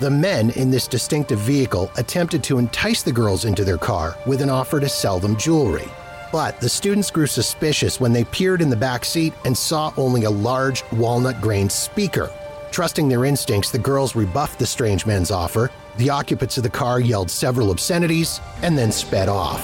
The 0.00 0.10
men 0.10 0.50
in 0.50 0.70
this 0.70 0.86
distinctive 0.86 1.38
vehicle 1.38 1.90
attempted 1.96 2.44
to 2.44 2.58
entice 2.58 3.02
the 3.02 3.12
girls 3.12 3.46
into 3.46 3.64
their 3.64 3.78
car 3.78 4.14
with 4.26 4.42
an 4.42 4.50
offer 4.50 4.78
to 4.78 4.90
sell 4.90 5.18
them 5.18 5.38
jewelry. 5.38 5.88
But 6.30 6.60
the 6.60 6.68
students 6.68 7.10
grew 7.10 7.26
suspicious 7.26 7.98
when 7.98 8.12
they 8.12 8.24
peered 8.24 8.60
in 8.60 8.68
the 8.68 8.76
back 8.76 9.06
seat 9.06 9.32
and 9.46 9.56
saw 9.56 9.90
only 9.96 10.24
a 10.24 10.30
large 10.30 10.84
walnut 10.92 11.40
grain 11.40 11.70
speaker 11.70 12.30
Trusting 12.70 13.08
their 13.08 13.24
instincts, 13.24 13.70
the 13.70 13.78
girls 13.78 14.14
rebuffed 14.14 14.58
the 14.58 14.66
strange 14.66 15.04
men's 15.04 15.30
offer. 15.30 15.70
The 15.96 16.10
occupants 16.10 16.56
of 16.56 16.62
the 16.62 16.70
car 16.70 17.00
yelled 17.00 17.30
several 17.30 17.70
obscenities 17.70 18.40
and 18.62 18.78
then 18.78 18.92
sped 18.92 19.28
off. 19.28 19.60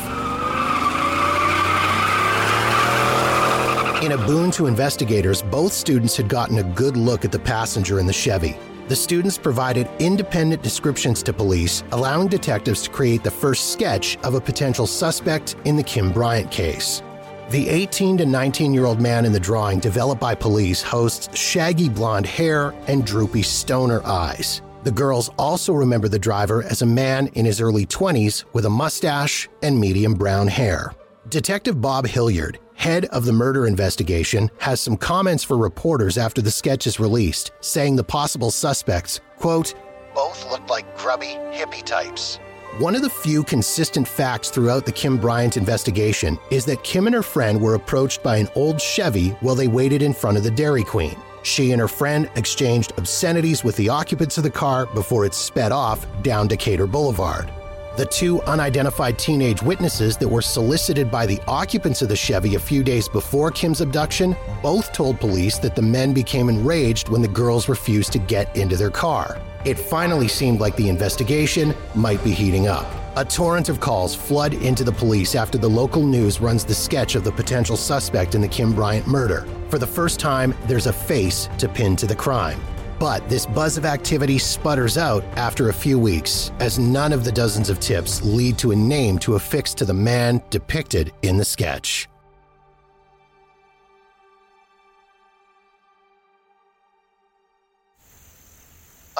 In 4.02 4.12
a 4.12 4.18
boon 4.18 4.50
to 4.52 4.66
investigators, 4.66 5.42
both 5.42 5.72
students 5.72 6.16
had 6.16 6.28
gotten 6.28 6.58
a 6.58 6.62
good 6.62 6.96
look 6.96 7.24
at 7.24 7.32
the 7.32 7.38
passenger 7.38 7.98
in 7.98 8.06
the 8.06 8.12
Chevy. 8.12 8.56
The 8.88 8.94
students 8.94 9.36
provided 9.36 9.88
independent 9.98 10.62
descriptions 10.62 11.22
to 11.24 11.32
police, 11.32 11.82
allowing 11.90 12.28
detectives 12.28 12.82
to 12.82 12.90
create 12.90 13.24
the 13.24 13.30
first 13.30 13.72
sketch 13.72 14.16
of 14.18 14.34
a 14.34 14.40
potential 14.40 14.86
suspect 14.86 15.56
in 15.64 15.76
the 15.76 15.82
Kim 15.82 16.12
Bryant 16.12 16.50
case. 16.52 17.02
The 17.48 17.68
18 17.68 18.18
to 18.18 18.26
19 18.26 18.74
year 18.74 18.86
old 18.86 19.00
man 19.00 19.24
in 19.24 19.32
the 19.32 19.38
drawing, 19.38 19.78
developed 19.78 20.20
by 20.20 20.34
police, 20.34 20.82
hosts 20.82 21.28
shaggy 21.38 21.88
blonde 21.88 22.26
hair 22.26 22.74
and 22.88 23.06
droopy 23.06 23.42
stoner 23.42 24.04
eyes. 24.04 24.62
The 24.82 24.90
girls 24.90 25.30
also 25.38 25.72
remember 25.72 26.08
the 26.08 26.18
driver 26.18 26.64
as 26.64 26.82
a 26.82 26.86
man 26.86 27.28
in 27.34 27.44
his 27.44 27.60
early 27.60 27.86
20s 27.86 28.44
with 28.52 28.66
a 28.66 28.70
mustache 28.70 29.48
and 29.62 29.78
medium 29.78 30.14
brown 30.14 30.48
hair. 30.48 30.92
Detective 31.28 31.80
Bob 31.80 32.08
Hilliard, 32.08 32.58
head 32.74 33.04
of 33.06 33.24
the 33.24 33.32
murder 33.32 33.68
investigation, 33.68 34.50
has 34.58 34.80
some 34.80 34.96
comments 34.96 35.44
for 35.44 35.56
reporters 35.56 36.18
after 36.18 36.42
the 36.42 36.50
sketch 36.50 36.88
is 36.88 36.98
released, 36.98 37.52
saying 37.60 37.94
the 37.94 38.02
possible 38.02 38.50
suspects, 38.50 39.20
quote, 39.36 39.74
both 40.16 40.50
looked 40.50 40.68
like 40.68 40.98
grubby 40.98 41.36
hippie 41.52 41.84
types. 41.84 42.40
One 42.78 42.94
of 42.94 43.00
the 43.00 43.08
few 43.08 43.42
consistent 43.42 44.06
facts 44.06 44.50
throughout 44.50 44.84
the 44.84 44.92
Kim 44.92 45.16
Bryant 45.16 45.56
investigation 45.56 46.38
is 46.50 46.66
that 46.66 46.84
Kim 46.84 47.06
and 47.06 47.14
her 47.14 47.22
friend 47.22 47.58
were 47.58 47.74
approached 47.74 48.22
by 48.22 48.36
an 48.36 48.50
old 48.54 48.78
Chevy 48.78 49.30
while 49.40 49.54
they 49.54 49.66
waited 49.66 50.02
in 50.02 50.12
front 50.12 50.36
of 50.36 50.42
the 50.44 50.50
Dairy 50.50 50.84
Queen. 50.84 51.16
She 51.42 51.72
and 51.72 51.80
her 51.80 51.88
friend 51.88 52.28
exchanged 52.36 52.92
obscenities 52.98 53.64
with 53.64 53.76
the 53.76 53.88
occupants 53.88 54.36
of 54.36 54.44
the 54.44 54.50
car 54.50 54.84
before 54.84 55.24
it 55.24 55.32
sped 55.32 55.72
off 55.72 56.06
down 56.22 56.48
Decatur 56.48 56.86
Boulevard. 56.86 57.50
The 57.96 58.04
two 58.04 58.42
unidentified 58.42 59.18
teenage 59.18 59.62
witnesses 59.62 60.18
that 60.18 60.28
were 60.28 60.42
solicited 60.42 61.10
by 61.10 61.24
the 61.24 61.40
occupants 61.48 62.02
of 62.02 62.10
the 62.10 62.16
Chevy 62.16 62.56
a 62.56 62.58
few 62.58 62.82
days 62.82 63.08
before 63.08 63.50
Kim's 63.50 63.80
abduction 63.80 64.36
both 64.62 64.92
told 64.92 65.18
police 65.18 65.56
that 65.60 65.74
the 65.74 65.80
men 65.80 66.12
became 66.12 66.50
enraged 66.50 67.08
when 67.08 67.22
the 67.22 67.28
girls 67.28 67.70
refused 67.70 68.12
to 68.12 68.18
get 68.18 68.54
into 68.54 68.76
their 68.76 68.90
car. 68.90 69.40
It 69.66 69.76
finally 69.76 70.28
seemed 70.28 70.60
like 70.60 70.76
the 70.76 70.88
investigation 70.88 71.74
might 71.96 72.22
be 72.22 72.30
heating 72.30 72.68
up. 72.68 72.86
A 73.16 73.24
torrent 73.24 73.68
of 73.68 73.80
calls 73.80 74.14
flood 74.14 74.54
into 74.54 74.84
the 74.84 74.92
police 74.92 75.34
after 75.34 75.58
the 75.58 75.68
local 75.68 76.06
news 76.06 76.40
runs 76.40 76.64
the 76.64 76.72
sketch 76.72 77.16
of 77.16 77.24
the 77.24 77.32
potential 77.32 77.76
suspect 77.76 78.36
in 78.36 78.40
the 78.40 78.46
Kim 78.46 78.72
Bryant 78.72 79.08
murder. 79.08 79.44
For 79.68 79.80
the 79.80 79.86
first 79.86 80.20
time, 80.20 80.54
there's 80.68 80.86
a 80.86 80.92
face 80.92 81.48
to 81.58 81.68
pin 81.68 81.96
to 81.96 82.06
the 82.06 82.14
crime. 82.14 82.60
But 83.00 83.28
this 83.28 83.44
buzz 83.44 83.76
of 83.76 83.84
activity 83.84 84.38
sputters 84.38 84.96
out 84.96 85.24
after 85.34 85.68
a 85.68 85.74
few 85.74 85.98
weeks, 85.98 86.52
as 86.60 86.78
none 86.78 87.12
of 87.12 87.24
the 87.24 87.32
dozens 87.32 87.68
of 87.68 87.80
tips 87.80 88.22
lead 88.22 88.58
to 88.58 88.70
a 88.70 88.76
name 88.76 89.18
to 89.18 89.34
affix 89.34 89.74
to 89.74 89.84
the 89.84 89.92
man 89.92 90.40
depicted 90.48 91.12
in 91.22 91.38
the 91.38 91.44
sketch. 91.44 92.06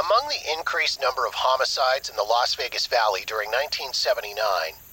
Among 0.07 0.29
the 0.29 0.53
increased 0.57 1.01
number 1.01 1.27
of 1.27 1.35
homicides 1.35 2.09
in 2.09 2.15
the 2.15 2.23
Las 2.23 2.55
Vegas 2.55 2.87
Valley 2.87 3.23
during 3.27 3.49
1979 3.49 4.39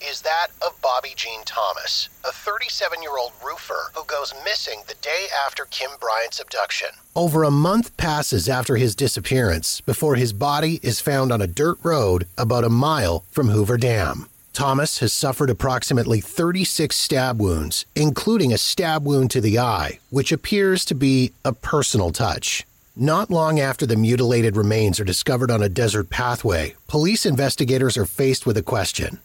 is 0.02 0.22
that 0.22 0.48
of 0.66 0.80
Bobby 0.82 1.14
Jean 1.16 1.44
Thomas, 1.46 2.10
a 2.26 2.32
37 2.32 3.04
year 3.04 3.16
old 3.20 3.34
roofer 3.46 3.92
who 3.94 4.04
goes 4.06 4.34
missing 4.44 4.82
the 4.88 4.96
day 4.96 5.28
after 5.46 5.66
Kim 5.66 5.92
Bryant's 6.00 6.40
abduction. 6.40 6.88
Over 7.16 7.44
a 7.44 7.52
month 7.52 7.96
passes 7.96 8.50
after 8.50 8.76
his 8.76 8.96
disappearance 8.96 9.82
before 9.82 10.16
his 10.16 10.34
body 10.34 10.80
is 10.82 11.00
found 11.00 11.32
on 11.32 11.44
a 11.44 11.48
dirt 11.48 11.78
road 11.84 12.26
about 12.36 12.64
a 12.64 12.70
mile 12.70 13.24
from 13.30 13.50
Hoover 13.50 13.78
Dam. 13.78 14.28
Thomas 14.52 14.98
has 14.98 15.14
suffered 15.14 15.52
approximately 15.52 16.22
36 16.22 16.96
stab 16.96 17.40
wounds, 17.40 17.86
including 17.96 18.52
a 18.52 18.58
stab 18.58 19.06
wound 19.06 19.30
to 19.32 19.42
the 19.42 19.60
eye, 19.60 20.00
which 20.10 20.32
appears 20.32 20.84
to 20.86 20.96
be 20.96 21.34
a 21.46 21.54
personal 21.54 22.12
touch. 22.12 22.66
Not 22.96 23.32
long 23.32 23.60
after 23.60 23.88
the 23.88 23.96
mutilated 23.96 24.56
remains 24.56 25.00
are 25.00 25.04
discovered 25.04 25.50
on 25.50 25.64
a 25.64 25.70
desert 25.70 26.12
pathway, 26.12 26.76
police 26.88 27.26
investigators 27.26 27.98
are 27.98 28.06
faced 28.06 28.46
with 28.46 28.56
a 28.56 28.62
question 28.62 29.18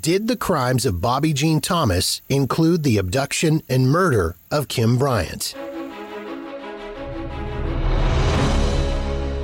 Did 0.00 0.26
the 0.26 0.36
crimes 0.36 0.84
of 0.84 1.00
Bobby 1.00 1.32
Jean 1.32 1.60
Thomas 1.60 2.20
include 2.28 2.82
the 2.82 2.98
abduction 2.98 3.62
and 3.68 3.88
murder 3.88 4.34
of 4.50 4.66
Kim 4.66 4.98
Bryant? 4.98 5.54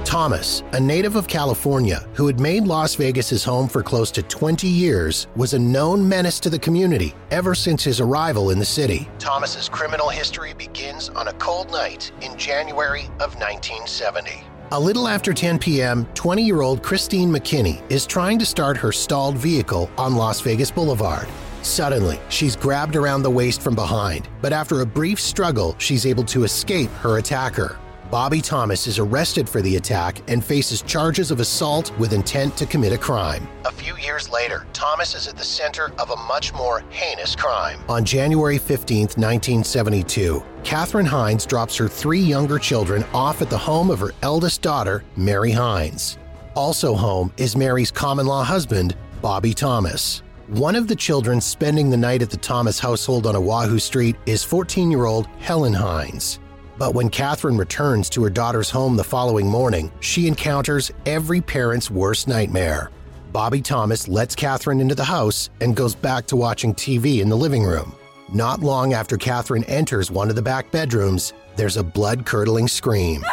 Thomas, 0.09 0.63
a 0.73 0.81
native 0.81 1.17
of 1.17 1.29
California 1.29 2.03
who 2.15 2.27
had 2.27 2.41
made 2.41 2.67
Las 2.67 2.95
Vegas 2.95 3.29
his 3.29 3.45
home 3.45 3.69
for 3.69 3.83
close 3.83 4.11
to 4.13 4.23
20 4.23 4.67
years, 4.67 5.27
was 5.37 5.53
a 5.53 5.59
known 5.59 6.09
menace 6.09 6.41
to 6.41 6.49
the 6.49 6.59
community 6.59 7.15
ever 7.31 7.55
since 7.55 7.85
his 7.85 8.01
arrival 8.01 8.49
in 8.49 8.59
the 8.59 8.65
city. 8.65 9.07
Thomas's 9.19 9.69
criminal 9.69 10.09
history 10.09 10.55
begins 10.55 11.11
on 11.11 11.29
a 11.29 11.35
cold 11.35 11.71
night 11.71 12.11
in 12.23 12.39
January 12.39 13.03
of 13.21 13.37
1970. 13.37 14.43
A 14.73 14.81
little 14.81 15.09
after 15.09 15.35
10 15.35 15.59
p.m., 15.59 16.07
20 16.15 16.43
year 16.43 16.63
old 16.63 16.83
Christine 16.83 17.31
McKinney 17.31 17.83
is 17.93 18.07
trying 18.07 18.39
to 18.39 18.47
start 18.47 18.79
her 18.79 18.93
stalled 18.93 19.37
vehicle 19.37 19.91
on 19.99 20.17
Las 20.17 20.41
Vegas 20.41 20.71
Boulevard. 20.71 21.29
Suddenly, 21.61 22.19
she's 22.31 22.57
grabbed 22.57 22.97
around 22.97 23.25
the 23.25 23.31
waist 23.31 23.61
from 23.61 23.75
behind, 23.75 24.27
but 24.41 24.55
after 24.55 24.81
a 24.81 24.87
brief 24.87 25.21
struggle, 25.21 25.77
she's 25.77 26.07
able 26.07 26.25
to 26.25 26.45
escape 26.45 26.89
her 26.93 27.19
attacker. 27.19 27.79
Bobby 28.11 28.41
Thomas 28.41 28.87
is 28.87 28.99
arrested 28.99 29.47
for 29.47 29.61
the 29.61 29.77
attack 29.77 30.23
and 30.29 30.43
faces 30.43 30.81
charges 30.81 31.31
of 31.31 31.41
assault 31.41 31.93
with 31.99 32.15
intent 32.15 32.57
to 32.57 32.65
commit 32.65 32.91
a 32.91 32.97
crime. 32.97 33.47
A 33.67 33.71
few 33.71 33.99
years 33.99 34.31
later, 34.31 34.67
Thomas 34.73 35.15
is 35.15 35.29
at 35.29 35.37
the 35.37 35.45
center 35.45 35.93
of 35.99 36.09
a 36.09 36.17
much 36.17 36.55
more 36.55 36.83
heinous 36.89 37.37
crime. 37.37 37.81
On 37.87 38.07
January 38.07 38.57
15, 38.57 39.01
1972, 39.01 40.43
Katherine 40.65 41.05
Hines 41.05 41.45
drops 41.45 41.77
her 41.77 41.87
three 41.87 42.21
younger 42.21 42.59
children 42.59 43.05
off 43.13 43.43
at 43.43 43.51
the 43.51 43.59
home 43.59 43.91
of 43.91 44.01
her 44.01 44.13
eldest 44.23 44.63
daughter, 44.63 45.05
Mary 45.17 45.53
Hines. 45.53 46.17
Also 46.57 46.95
home 46.95 47.31
is 47.37 47.57
Mary's 47.57 47.91
common 47.91 48.27
law 48.27 48.43
husband, 48.43 48.97
Bobby 49.21 49.53
Thomas. 49.53 50.23
One 50.47 50.77
of 50.77 50.89
the 50.89 50.97
children 50.97 51.43
spending 51.43 51.91
the 51.91 51.97
night 51.99 52.23
at 52.23 52.31
the 52.31 52.39
Thomas 52.39 52.79
household 52.79 53.27
on 53.27 53.37
Oahu 53.37 53.79
Street 53.79 54.17
is 54.25 54.43
14 54.43 54.91
year 54.91 55.05
old 55.05 55.27
Helen 55.41 55.75
Hines. 55.75 56.41
But 56.79 56.95
when 56.95 57.11
Catherine 57.11 57.59
returns 57.59 58.09
to 58.11 58.23
her 58.23 58.31
daughter's 58.31 58.71
home 58.71 58.97
the 58.97 59.03
following 59.03 59.49
morning, 59.49 59.91
she 59.99 60.29
encounters 60.29 60.93
every 61.07 61.41
parent's 61.41 61.91
worst 61.91 62.29
nightmare. 62.29 62.91
Bobby 63.33 63.61
Thomas 63.61 64.07
lets 64.07 64.37
Catherine 64.37 64.81
into 64.81 64.95
the 64.95 65.05
house 65.05 65.51
and 65.61 65.75
goes 65.75 65.95
back 65.95 66.27
to 66.29 66.37
watching 66.37 66.73
TV 66.75 67.21
in 67.21 67.29
the 67.29 67.37
living 67.37 67.65
room. 67.65 67.95
Not 68.33 68.61
long 68.61 68.93
after 68.93 69.17
Catherine 69.17 69.65
enters 69.65 70.11
one 70.11 70.31
of 70.31 70.37
the 70.37 70.43
back 70.43 70.71
bedrooms, 70.71 71.33
there's 71.57 71.77
a 71.77 71.83
blood 71.83 72.25
curdling 72.25 72.69
scream. 72.69 73.25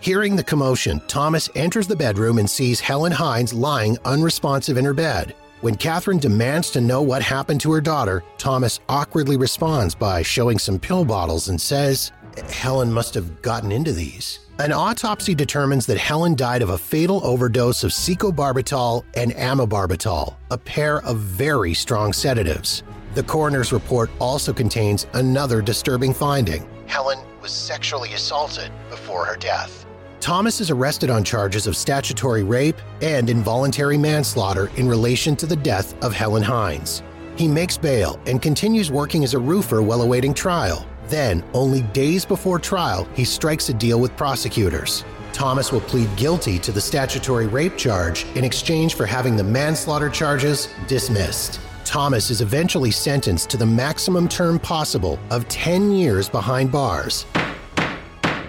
Hearing 0.00 0.36
the 0.36 0.44
commotion, 0.44 1.02
Thomas 1.08 1.50
enters 1.54 1.86
the 1.86 1.96
bedroom 1.96 2.38
and 2.38 2.48
sees 2.48 2.80
Helen 2.80 3.12
Hines 3.12 3.52
lying 3.52 3.98
unresponsive 4.04 4.78
in 4.78 4.84
her 4.84 4.94
bed. 4.94 5.34
When 5.60 5.74
Catherine 5.74 6.18
demands 6.18 6.70
to 6.70 6.80
know 6.80 7.02
what 7.02 7.20
happened 7.20 7.60
to 7.62 7.72
her 7.72 7.80
daughter, 7.80 8.22
Thomas 8.38 8.78
awkwardly 8.88 9.36
responds 9.36 9.92
by 9.92 10.22
showing 10.22 10.56
some 10.56 10.78
pill 10.78 11.04
bottles 11.04 11.48
and 11.48 11.60
says, 11.60 12.12
Helen 12.48 12.92
must 12.92 13.12
have 13.14 13.42
gotten 13.42 13.72
into 13.72 13.92
these. 13.92 14.38
An 14.60 14.72
autopsy 14.72 15.34
determines 15.34 15.84
that 15.86 15.98
Helen 15.98 16.36
died 16.36 16.62
of 16.62 16.70
a 16.70 16.78
fatal 16.78 17.20
overdose 17.24 17.82
of 17.82 17.90
secobarbital 17.90 19.02
and 19.14 19.32
amobarbital, 19.32 20.36
a 20.52 20.58
pair 20.58 21.00
of 21.02 21.18
very 21.18 21.74
strong 21.74 22.12
sedatives. 22.12 22.84
The 23.14 23.24
coroner's 23.24 23.72
report 23.72 24.10
also 24.20 24.52
contains 24.52 25.08
another 25.14 25.60
disturbing 25.60 26.14
finding. 26.14 26.68
Helen 26.86 27.18
was 27.42 27.50
sexually 27.50 28.12
assaulted 28.12 28.70
before 28.90 29.24
her 29.24 29.36
death. 29.36 29.86
Thomas 30.20 30.60
is 30.60 30.70
arrested 30.70 31.10
on 31.10 31.22
charges 31.22 31.66
of 31.66 31.76
statutory 31.76 32.42
rape 32.42 32.76
and 33.02 33.30
involuntary 33.30 33.96
manslaughter 33.96 34.70
in 34.76 34.88
relation 34.88 35.36
to 35.36 35.46
the 35.46 35.56
death 35.56 35.94
of 36.02 36.12
Helen 36.12 36.42
Hines. 36.42 37.02
He 37.36 37.46
makes 37.46 37.78
bail 37.78 38.18
and 38.26 38.42
continues 38.42 38.90
working 38.90 39.22
as 39.22 39.34
a 39.34 39.38
roofer 39.38 39.80
while 39.80 40.02
awaiting 40.02 40.34
trial. 40.34 40.84
Then, 41.06 41.44
only 41.54 41.82
days 41.82 42.24
before 42.24 42.58
trial, 42.58 43.08
he 43.14 43.24
strikes 43.24 43.68
a 43.68 43.74
deal 43.74 44.00
with 44.00 44.16
prosecutors. 44.16 45.04
Thomas 45.32 45.70
will 45.70 45.80
plead 45.82 46.14
guilty 46.16 46.58
to 46.58 46.72
the 46.72 46.80
statutory 46.80 47.46
rape 47.46 47.76
charge 47.76 48.26
in 48.34 48.42
exchange 48.42 48.94
for 48.94 49.06
having 49.06 49.36
the 49.36 49.44
manslaughter 49.44 50.10
charges 50.10 50.68
dismissed. 50.88 51.60
Thomas 51.84 52.30
is 52.30 52.40
eventually 52.40 52.90
sentenced 52.90 53.48
to 53.50 53.56
the 53.56 53.64
maximum 53.64 54.28
term 54.28 54.58
possible 54.58 55.18
of 55.30 55.48
10 55.48 55.92
years 55.92 56.28
behind 56.28 56.72
bars. 56.72 57.24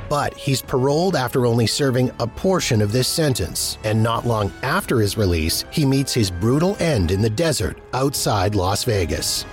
But 0.09 0.33
he's 0.33 0.61
paroled 0.61 1.15
after 1.15 1.45
only 1.45 1.67
serving 1.67 2.11
a 2.19 2.25
portion 2.25 2.81
of 2.81 2.91
this 2.91 3.07
sentence, 3.07 3.77
and 3.83 4.01
not 4.01 4.25
long 4.25 4.51
after 4.63 4.99
his 4.99 5.17
release, 5.17 5.65
he 5.71 5.85
meets 5.85 6.13
his 6.13 6.31
brutal 6.31 6.75
end 6.79 7.11
in 7.11 7.21
the 7.21 7.29
desert 7.29 7.77
outside 7.93 8.55
Las 8.55 8.83
Vegas. 8.83 9.45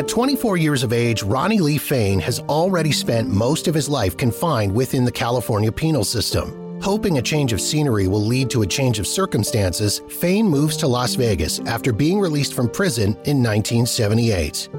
At 0.00 0.08
24 0.08 0.56
years 0.56 0.82
of 0.82 0.94
age, 0.94 1.22
Ronnie 1.22 1.60
Lee 1.60 1.76
Fain 1.76 2.20
has 2.20 2.40
already 2.40 2.90
spent 2.90 3.28
most 3.28 3.68
of 3.68 3.74
his 3.74 3.86
life 3.86 4.16
confined 4.16 4.74
within 4.74 5.04
the 5.04 5.12
California 5.12 5.70
penal 5.70 6.04
system. 6.04 6.80
Hoping 6.80 7.18
a 7.18 7.22
change 7.22 7.52
of 7.52 7.60
scenery 7.60 8.08
will 8.08 8.24
lead 8.24 8.48
to 8.48 8.62
a 8.62 8.66
change 8.66 8.98
of 8.98 9.06
circumstances, 9.06 10.00
Fain 10.08 10.46
moves 10.46 10.78
to 10.78 10.88
Las 10.88 11.16
Vegas 11.16 11.60
after 11.66 11.92
being 11.92 12.18
released 12.18 12.54
from 12.54 12.70
prison 12.70 13.08
in 13.26 13.42
1978. 13.42 14.70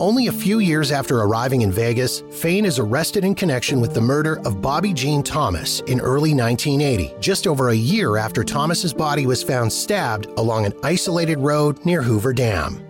Only 0.00 0.26
a 0.26 0.32
few 0.32 0.58
years 0.58 0.90
after 0.90 1.20
arriving 1.20 1.62
in 1.62 1.70
Vegas, 1.70 2.22
Fain 2.30 2.64
is 2.64 2.80
arrested 2.80 3.24
in 3.24 3.34
connection 3.36 3.80
with 3.80 3.94
the 3.94 4.00
murder 4.00 4.40
of 4.44 4.60
Bobby 4.60 4.92
Jean 4.92 5.22
Thomas 5.22 5.80
in 5.82 6.00
early 6.00 6.34
1980, 6.34 7.14
just 7.20 7.46
over 7.46 7.68
a 7.68 7.74
year 7.74 8.16
after 8.16 8.42
Thomas's 8.42 8.92
body 8.92 9.24
was 9.26 9.44
found 9.44 9.72
stabbed 9.72 10.26
along 10.36 10.66
an 10.66 10.72
isolated 10.82 11.38
road 11.38 11.84
near 11.86 12.02
Hoover 12.02 12.32
Dam. 12.32 12.80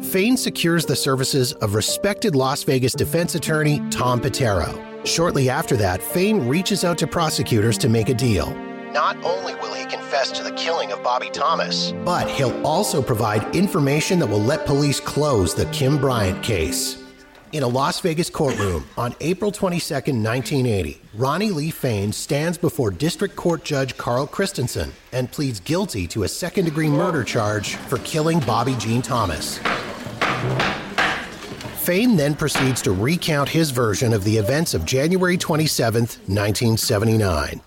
Fain 0.00 0.34
secures 0.34 0.86
the 0.86 0.96
services 0.96 1.52
of 1.54 1.74
respected 1.74 2.34
Las 2.34 2.62
Vegas 2.62 2.94
defense 2.94 3.34
attorney 3.34 3.82
Tom 3.90 4.18
Pitaro. 4.18 4.82
Shortly 5.06 5.50
after 5.50 5.76
that, 5.76 6.02
Fain 6.02 6.48
reaches 6.48 6.84
out 6.84 6.96
to 6.98 7.06
prosecutors 7.06 7.76
to 7.78 7.90
make 7.90 8.08
a 8.08 8.14
deal. 8.14 8.65
Not 8.92 9.16
only 9.24 9.54
will 9.56 9.74
he 9.74 9.84
confess 9.86 10.30
to 10.32 10.42
the 10.42 10.52
killing 10.52 10.92
of 10.92 11.02
Bobby 11.02 11.28
Thomas, 11.30 11.92
but 12.04 12.28
he'll 12.28 12.64
also 12.64 13.02
provide 13.02 13.54
information 13.54 14.18
that 14.20 14.26
will 14.26 14.40
let 14.40 14.64
police 14.64 15.00
close 15.00 15.54
the 15.54 15.66
Kim 15.66 15.98
Bryant 15.98 16.42
case. 16.42 17.02
In 17.52 17.62
a 17.62 17.68
Las 17.68 18.00
Vegas 18.00 18.30
courtroom 18.30 18.84
on 18.96 19.14
April 19.20 19.50
22, 19.50 19.94
1980, 19.94 21.00
Ronnie 21.14 21.50
Lee 21.50 21.70
Fain 21.70 22.12
stands 22.12 22.58
before 22.58 22.90
District 22.90 23.34
Court 23.34 23.64
Judge 23.64 23.96
Carl 23.96 24.26
Christensen 24.26 24.92
and 25.12 25.30
pleads 25.32 25.58
guilty 25.60 26.06
to 26.08 26.22
a 26.22 26.28
second 26.28 26.66
degree 26.66 26.88
murder 26.88 27.24
charge 27.24 27.74
for 27.74 27.98
killing 27.98 28.40
Bobby 28.40 28.74
Jean 28.76 29.02
Thomas. 29.02 29.58
Fain 31.78 32.16
then 32.16 32.34
proceeds 32.34 32.82
to 32.82 32.92
recount 32.92 33.48
his 33.48 33.70
version 33.70 34.12
of 34.12 34.24
the 34.24 34.36
events 34.36 34.74
of 34.74 34.84
January 34.84 35.36
27, 35.36 36.02
1979. 36.02 37.60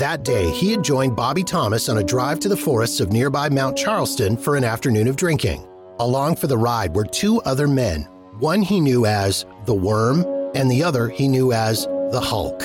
That 0.00 0.22
day, 0.22 0.50
he 0.52 0.70
had 0.70 0.82
joined 0.82 1.14
Bobby 1.14 1.44
Thomas 1.44 1.90
on 1.90 1.98
a 1.98 2.02
drive 2.02 2.40
to 2.40 2.48
the 2.48 2.56
forests 2.56 3.00
of 3.00 3.12
nearby 3.12 3.50
Mount 3.50 3.76
Charleston 3.76 4.34
for 4.34 4.56
an 4.56 4.64
afternoon 4.64 5.08
of 5.08 5.16
drinking. 5.16 5.68
Along 5.98 6.36
for 6.36 6.46
the 6.46 6.56
ride 6.56 6.94
were 6.96 7.04
two 7.04 7.42
other 7.42 7.68
men, 7.68 8.04
one 8.38 8.62
he 8.62 8.80
knew 8.80 9.04
as 9.04 9.44
the 9.66 9.74
Worm, 9.74 10.24
and 10.54 10.70
the 10.70 10.82
other 10.82 11.10
he 11.10 11.28
knew 11.28 11.52
as 11.52 11.84
the 11.84 12.20
Hulk. 12.24 12.62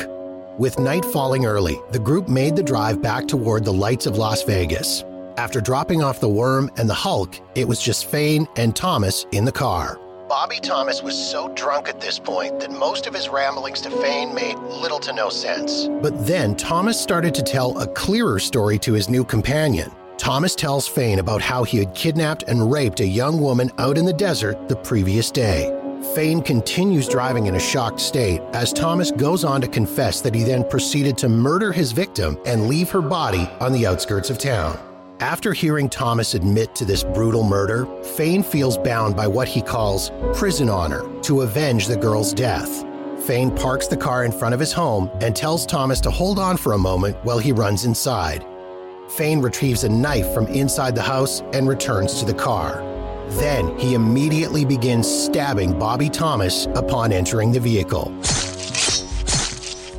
With 0.57 0.79
night 0.79 1.03
falling 1.03 1.45
early, 1.45 1.77
the 1.91 1.99
group 1.99 2.29
made 2.29 2.55
the 2.55 2.63
drive 2.63 3.01
back 3.01 3.27
toward 3.27 3.65
the 3.65 3.73
lights 3.73 4.05
of 4.05 4.17
Las 4.17 4.43
Vegas. 4.43 5.03
After 5.35 5.59
dropping 5.59 6.01
off 6.01 6.21
the 6.21 6.29
Worm 6.29 6.71
and 6.77 6.89
the 6.89 6.93
Hulk, 6.93 7.35
it 7.53 7.67
was 7.67 7.81
just 7.81 8.09
Fain 8.09 8.47
and 8.55 8.73
Thomas 8.73 9.25
in 9.33 9.43
the 9.43 9.51
car. 9.51 9.99
Bobby 10.27 10.59
Thomas 10.59 11.03
was 11.03 11.15
so 11.15 11.49
drunk 11.49 11.87
at 11.87 12.01
this 12.01 12.17
point 12.17 12.59
that 12.59 12.71
most 12.71 13.05
of 13.05 13.13
his 13.13 13.29
ramblings 13.29 13.79
to 13.81 13.91
Fain 13.91 14.33
made 14.33 14.57
little 14.57 14.99
to 15.01 15.13
no 15.13 15.29
sense. 15.29 15.87
But 16.01 16.25
then 16.25 16.55
Thomas 16.55 16.99
started 16.99 17.35
to 17.35 17.43
tell 17.43 17.77
a 17.79 17.85
clearer 17.85 18.39
story 18.39 18.79
to 18.79 18.93
his 18.93 19.07
new 19.07 19.23
companion. 19.23 19.91
Thomas 20.17 20.55
tells 20.55 20.87
Fain 20.87 21.19
about 21.19 21.43
how 21.43 21.63
he 21.63 21.77
had 21.77 21.93
kidnapped 21.93 22.43
and 22.47 22.71
raped 22.71 23.01
a 23.01 23.05
young 23.05 23.39
woman 23.39 23.71
out 23.77 23.99
in 23.99 24.05
the 24.05 24.13
desert 24.13 24.67
the 24.67 24.75
previous 24.77 25.29
day. 25.29 25.71
Fain 26.15 26.41
continues 26.41 27.07
driving 27.07 27.45
in 27.45 27.55
a 27.55 27.59
shocked 27.59 27.99
state 27.99 28.41
as 28.53 28.73
Thomas 28.73 29.11
goes 29.11 29.43
on 29.43 29.61
to 29.61 29.67
confess 29.67 30.21
that 30.21 30.33
he 30.33 30.43
then 30.43 30.67
proceeded 30.67 31.19
to 31.19 31.29
murder 31.29 31.71
his 31.71 31.91
victim 31.91 32.39
and 32.47 32.67
leave 32.67 32.89
her 32.89 33.01
body 33.01 33.47
on 33.59 33.73
the 33.73 33.85
outskirts 33.85 34.31
of 34.31 34.39
town. 34.39 34.79
After 35.21 35.53
hearing 35.53 35.87
Thomas 35.87 36.33
admit 36.33 36.75
to 36.75 36.83
this 36.83 37.05
brutal 37.05 37.41
murder, 37.41 37.85
Fain 38.03 38.43
feels 38.43 38.77
bound 38.77 39.15
by 39.15 39.27
what 39.27 39.47
he 39.47 39.61
calls 39.61 40.11
prison 40.33 40.67
honor 40.67 41.03
to 41.21 41.41
avenge 41.41 41.87
the 41.87 41.95
girl's 41.95 42.33
death. 42.33 42.83
Fain 43.23 43.49
parks 43.49 43.87
the 43.87 43.95
car 43.95 44.25
in 44.25 44.31
front 44.33 44.53
of 44.53 44.59
his 44.59 44.73
home 44.73 45.09
and 45.21 45.33
tells 45.33 45.65
Thomas 45.65 46.01
to 46.01 46.11
hold 46.11 46.37
on 46.37 46.57
for 46.57 46.73
a 46.73 46.77
moment 46.77 47.15
while 47.23 47.39
he 47.39 47.53
runs 47.53 47.85
inside. 47.85 48.45
Fain 49.07 49.41
retrieves 49.41 49.85
a 49.85 49.89
knife 49.89 50.33
from 50.33 50.47
inside 50.47 50.95
the 50.95 51.01
house 51.01 51.41
and 51.53 51.65
returns 51.65 52.19
to 52.19 52.25
the 52.25 52.33
car. 52.33 52.83
Then 53.29 53.77
he 53.79 53.93
immediately 53.93 54.65
begins 54.65 55.09
stabbing 55.09 55.79
Bobby 55.79 56.09
Thomas 56.09 56.65
upon 56.75 57.13
entering 57.13 57.53
the 57.53 57.59
vehicle. 57.61 58.13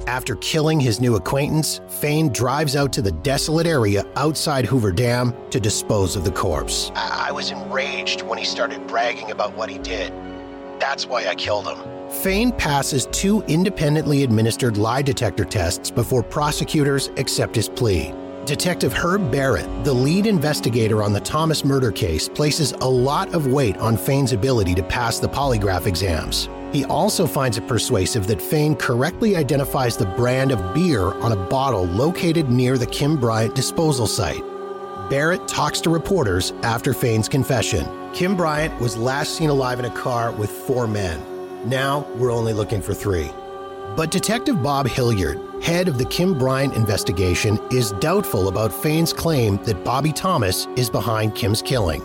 After 0.06 0.36
killing 0.36 0.78
his 0.78 1.00
new 1.00 1.16
acquaintance, 1.16 1.80
Fain 1.88 2.28
drives 2.28 2.76
out 2.76 2.92
to 2.92 3.02
the 3.02 3.10
desolate 3.10 3.66
area 3.66 4.04
outside 4.14 4.64
Hoover 4.64 4.92
Dam 4.92 5.34
to 5.50 5.58
dispose 5.58 6.14
of 6.14 6.24
the 6.24 6.30
corpse. 6.30 6.92
I, 6.94 7.26
I 7.28 7.32
was 7.32 7.50
enraged 7.50 8.22
when 8.22 8.38
he 8.38 8.44
started 8.44 8.86
bragging 8.86 9.32
about 9.32 9.56
what 9.56 9.68
he 9.68 9.78
did. 9.78 10.12
That's 10.78 11.06
why 11.06 11.26
I 11.26 11.34
killed 11.34 11.66
him. 11.66 11.78
Fain 12.08 12.52
passes 12.52 13.06
two 13.06 13.42
independently 13.48 14.22
administered 14.22 14.76
lie 14.76 15.02
detector 15.02 15.44
tests 15.44 15.90
before 15.90 16.22
prosecutors 16.22 17.08
accept 17.16 17.56
his 17.56 17.68
plea. 17.68 18.14
Detective 18.44 18.92
Herb 18.92 19.32
Barrett, 19.32 19.66
the 19.82 19.92
lead 19.92 20.26
investigator 20.26 21.02
on 21.02 21.12
the 21.12 21.20
Thomas 21.20 21.64
murder 21.64 21.90
case, 21.90 22.28
places 22.28 22.70
a 22.80 22.88
lot 22.88 23.34
of 23.34 23.48
weight 23.48 23.76
on 23.78 23.96
Fain's 23.96 24.32
ability 24.32 24.72
to 24.76 24.84
pass 24.84 25.18
the 25.18 25.28
polygraph 25.28 25.86
exams. 25.86 26.48
He 26.76 26.84
also 26.84 27.26
finds 27.26 27.56
it 27.56 27.66
persuasive 27.66 28.26
that 28.26 28.42
Fain 28.42 28.76
correctly 28.76 29.34
identifies 29.34 29.96
the 29.96 30.04
brand 30.04 30.52
of 30.52 30.74
beer 30.74 31.04
on 31.22 31.32
a 31.32 31.46
bottle 31.46 31.84
located 31.84 32.50
near 32.50 32.76
the 32.76 32.84
Kim 32.84 33.16
Bryant 33.16 33.54
disposal 33.54 34.06
site. 34.06 34.42
Barrett 35.08 35.48
talks 35.48 35.80
to 35.80 35.88
reporters 35.88 36.52
after 36.62 36.92
Fain's 36.92 37.30
confession. 37.30 37.86
Kim 38.12 38.36
Bryant 38.36 38.78
was 38.78 38.94
last 38.94 39.36
seen 39.36 39.48
alive 39.48 39.78
in 39.78 39.86
a 39.86 39.90
car 39.90 40.32
with 40.32 40.50
four 40.50 40.86
men. 40.86 41.18
Now 41.66 42.06
we're 42.16 42.30
only 42.30 42.52
looking 42.52 42.82
for 42.82 42.92
three. 42.92 43.30
But 43.96 44.10
Detective 44.10 44.62
Bob 44.62 44.86
Hilliard, 44.86 45.40
head 45.62 45.88
of 45.88 45.96
the 45.96 46.04
Kim 46.04 46.38
Bryant 46.38 46.74
investigation, 46.74 47.58
is 47.70 47.92
doubtful 47.92 48.48
about 48.48 48.70
Fain's 48.70 49.14
claim 49.14 49.56
that 49.64 49.82
Bobby 49.82 50.12
Thomas 50.12 50.66
is 50.76 50.90
behind 50.90 51.34
Kim's 51.34 51.62
killing. 51.62 52.04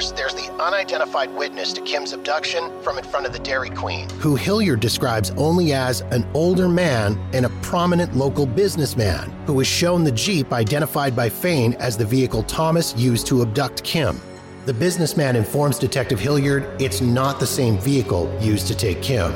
First, 0.00 0.16
there's 0.16 0.32
the 0.32 0.50
unidentified 0.52 1.30
witness 1.34 1.74
to 1.74 1.82
Kim's 1.82 2.14
abduction 2.14 2.72
from 2.80 2.96
in 2.96 3.04
front 3.04 3.26
of 3.26 3.34
the 3.34 3.38
Dairy 3.38 3.68
Queen, 3.68 4.08
who 4.18 4.34
Hilliard 4.34 4.80
describes 4.80 5.30
only 5.32 5.74
as 5.74 6.00
an 6.10 6.26
older 6.32 6.70
man 6.70 7.20
and 7.34 7.44
a 7.44 7.50
prominent 7.60 8.16
local 8.16 8.46
businessman, 8.46 9.30
who 9.44 9.52
was 9.52 9.66
shown 9.66 10.02
the 10.02 10.12
Jeep 10.12 10.54
identified 10.54 11.14
by 11.14 11.28
Fain 11.28 11.74
as 11.74 11.98
the 11.98 12.06
vehicle 12.06 12.42
Thomas 12.44 12.96
used 12.96 13.26
to 13.26 13.42
abduct 13.42 13.84
Kim. 13.84 14.18
The 14.64 14.72
businessman 14.72 15.36
informs 15.36 15.78
Detective 15.78 16.18
Hilliard 16.18 16.80
it's 16.80 17.02
not 17.02 17.38
the 17.38 17.46
same 17.46 17.76
vehicle 17.76 18.34
used 18.40 18.68
to 18.68 18.74
take 18.74 19.02
Kim. 19.02 19.34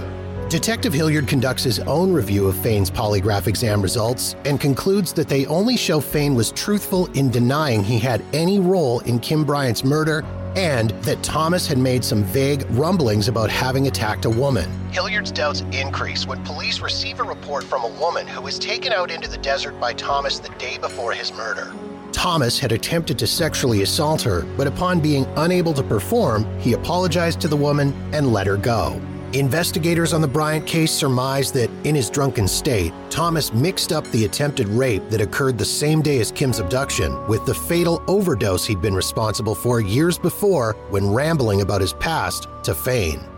Detective 0.49 0.93
Hilliard 0.93 1.27
conducts 1.27 1.65
his 1.65 1.81
own 1.81 2.13
review 2.13 2.47
of 2.47 2.57
Fain's 2.57 2.91
polygraph 2.91 3.49
exam 3.49 3.83
results 3.83 4.37
and 4.45 4.61
concludes 4.61 5.13
that 5.15 5.29
they 5.29 5.47
only 5.47 5.77
show 5.77 6.01
Fain 6.01 6.35
was 6.35 6.53
truthful 6.53 7.07
in 7.13 7.31
denying 7.31 7.83
he 7.83 7.99
had 7.99 8.23
any 8.33 8.61
role 8.61 9.01
in 9.01 9.19
Kim 9.19 9.45
Bryant's 9.45 9.85
murder 9.85 10.25
and 10.57 10.91
that 11.03 11.23
Thomas 11.23 11.67
had 11.67 11.79
made 11.79 12.05
some 12.05 12.25
vague 12.25 12.65
rumblings 12.71 13.29
about 13.29 13.51
having 13.51 13.87
attacked 13.87 14.25
a 14.25 14.31
woman. 14.31 14.71
Hilliard's 14.91 15.33
doubts 15.33 15.63
increase 15.73 16.27
when 16.27 16.45
police 16.45 16.81
receive 16.81 17.21
a 17.21 17.25
report 17.25 17.65
from 17.65 17.85
a 17.85 18.01
woman 18.01 18.27
who 18.27 18.41
was 18.41 18.59
taken 18.59 18.93
out 18.93 19.11
into 19.11 19.29
the 19.29 19.39
desert 19.39 19.79
by 19.81 19.93
Thomas 19.93 20.39
the 20.39 20.51
day 20.51 20.79
before 20.79 21.13
his 21.13 21.33
murder. 21.33 21.73
Thomas 22.13 22.59
had 22.59 22.73
attempted 22.73 23.19
to 23.19 23.27
sexually 23.27 23.83
assault 23.83 24.23
her, 24.23 24.43
but 24.57 24.67
upon 24.67 25.01
being 25.01 25.27
unable 25.37 25.75
to 25.75 25.83
perform, 25.83 26.47
he 26.61 26.73
apologized 26.73 27.41
to 27.41 27.49
the 27.49 27.57
woman 27.57 27.93
and 28.15 28.33
let 28.33 28.47
her 28.47 28.57
go. 28.57 29.01
Investigators 29.35 30.13
on 30.13 30.21
the 30.21 30.29
Bryant 30.29 30.65
case 30.65 30.93
surmise 30.93 31.51
that, 31.51 31.69
in 31.83 31.97
his 31.97 32.09
drunken 32.09 32.47
state, 32.47 32.93
Thomas 33.11 33.53
mixed 33.53 33.93
up 33.93 34.07
the 34.13 34.27
attempted 34.27 34.69
rape 34.69 35.03
that 35.11 35.21
occurred 35.21 35.59
the 35.59 35.65
same 35.65 36.03
day 36.03 36.21
as 36.21 36.31
Kim's 36.31 36.61
abduction 36.61 37.27
with 37.27 37.45
the 37.45 37.55
fatal 37.55 38.01
overdose 38.07 38.65
he'd 38.65 38.81
been 38.81 38.95
responsible 38.95 39.57
for 39.57 39.81
years 39.81 40.19
before 40.19 40.77
when 40.91 41.13
rambling 41.13 41.63
about 41.63 41.81
his 41.81 41.95
past 41.95 42.47
to 42.63 42.77
Fain. 42.77 43.34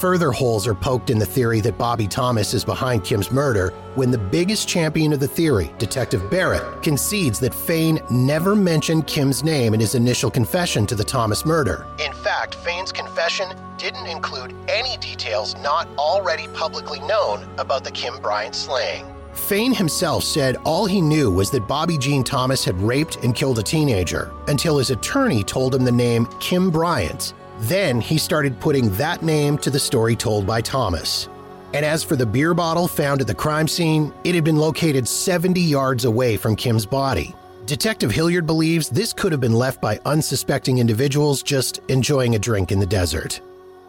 Further 0.00 0.32
holes 0.32 0.66
are 0.66 0.74
poked 0.74 1.08
in 1.08 1.20
the 1.20 1.24
theory 1.24 1.60
that 1.60 1.78
Bobby 1.78 2.08
Thomas 2.08 2.52
is 2.52 2.64
behind 2.64 3.04
Kim's 3.04 3.30
murder 3.30 3.70
when 3.94 4.10
the 4.10 4.18
biggest 4.18 4.68
champion 4.68 5.12
of 5.12 5.20
the 5.20 5.28
theory, 5.28 5.72
Detective 5.78 6.28
Barrett, 6.30 6.82
concedes 6.82 7.38
that 7.38 7.54
Fain 7.54 8.00
never 8.10 8.56
mentioned 8.56 9.06
Kim's 9.06 9.44
name 9.44 9.72
in 9.72 9.78
his 9.78 9.94
initial 9.94 10.32
confession 10.32 10.84
to 10.88 10.96
the 10.96 11.04
Thomas 11.04 11.46
murder. 11.46 11.86
In 12.04 12.12
fact, 12.12 12.56
Fain's 12.56 12.90
confession 12.90 13.48
didn't 13.78 14.06
include 14.06 14.52
any 14.68 14.96
details 14.96 15.54
not 15.62 15.86
already 15.96 16.48
publicly 16.48 16.98
known 17.00 17.48
about 17.58 17.84
the 17.84 17.92
Kim 17.92 18.20
Bryant 18.20 18.56
slaying. 18.56 19.06
Fain 19.32 19.72
himself 19.72 20.24
said 20.24 20.56
all 20.64 20.86
he 20.86 21.00
knew 21.00 21.30
was 21.30 21.50
that 21.52 21.68
Bobby 21.68 21.98
Jean 21.98 22.24
Thomas 22.24 22.64
had 22.64 22.78
raped 22.80 23.16
and 23.22 23.34
killed 23.34 23.60
a 23.60 23.62
teenager 23.62 24.32
until 24.48 24.76
his 24.76 24.90
attorney 24.90 25.44
told 25.44 25.72
him 25.72 25.84
the 25.84 25.92
name 25.92 26.26
Kim 26.40 26.70
Bryant 26.70 27.32
then 27.60 28.00
he 28.00 28.18
started 28.18 28.60
putting 28.60 28.90
that 28.96 29.22
name 29.22 29.58
to 29.58 29.70
the 29.70 29.78
story 29.78 30.16
told 30.16 30.46
by 30.46 30.60
Thomas. 30.60 31.28
And 31.72 31.84
as 31.84 32.04
for 32.04 32.16
the 32.16 32.26
beer 32.26 32.54
bottle 32.54 32.86
found 32.86 33.20
at 33.20 33.26
the 33.26 33.34
crime 33.34 33.66
scene, 33.66 34.12
it 34.22 34.34
had 34.34 34.44
been 34.44 34.56
located 34.56 35.08
70 35.08 35.60
yards 35.60 36.04
away 36.04 36.36
from 36.36 36.54
Kim's 36.54 36.86
body. 36.86 37.34
Detective 37.66 38.10
Hilliard 38.10 38.46
believes 38.46 38.88
this 38.88 39.12
could 39.12 39.32
have 39.32 39.40
been 39.40 39.54
left 39.54 39.80
by 39.80 39.98
unsuspecting 40.04 40.78
individuals 40.78 41.42
just 41.42 41.80
enjoying 41.88 42.34
a 42.34 42.38
drink 42.38 42.70
in 42.70 42.78
the 42.78 42.86
desert. 42.86 43.40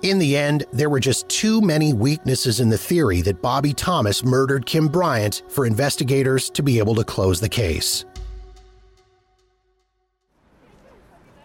In 0.01 0.17
the 0.17 0.37
end, 0.37 0.65
there 0.71 0.89
were 0.89 0.99
just 0.99 1.27
too 1.29 1.61
many 1.61 1.93
weaknesses 1.93 2.59
in 2.59 2.69
the 2.69 2.77
theory 2.77 3.21
that 3.21 3.41
Bobby 3.41 3.73
Thomas 3.73 4.23
murdered 4.23 4.65
Kim 4.65 4.87
Bryant 4.87 5.43
for 5.49 5.65
investigators 5.65 6.49
to 6.51 6.63
be 6.63 6.79
able 6.79 6.95
to 6.95 7.03
close 7.03 7.39
the 7.39 7.49
case. 7.49 8.05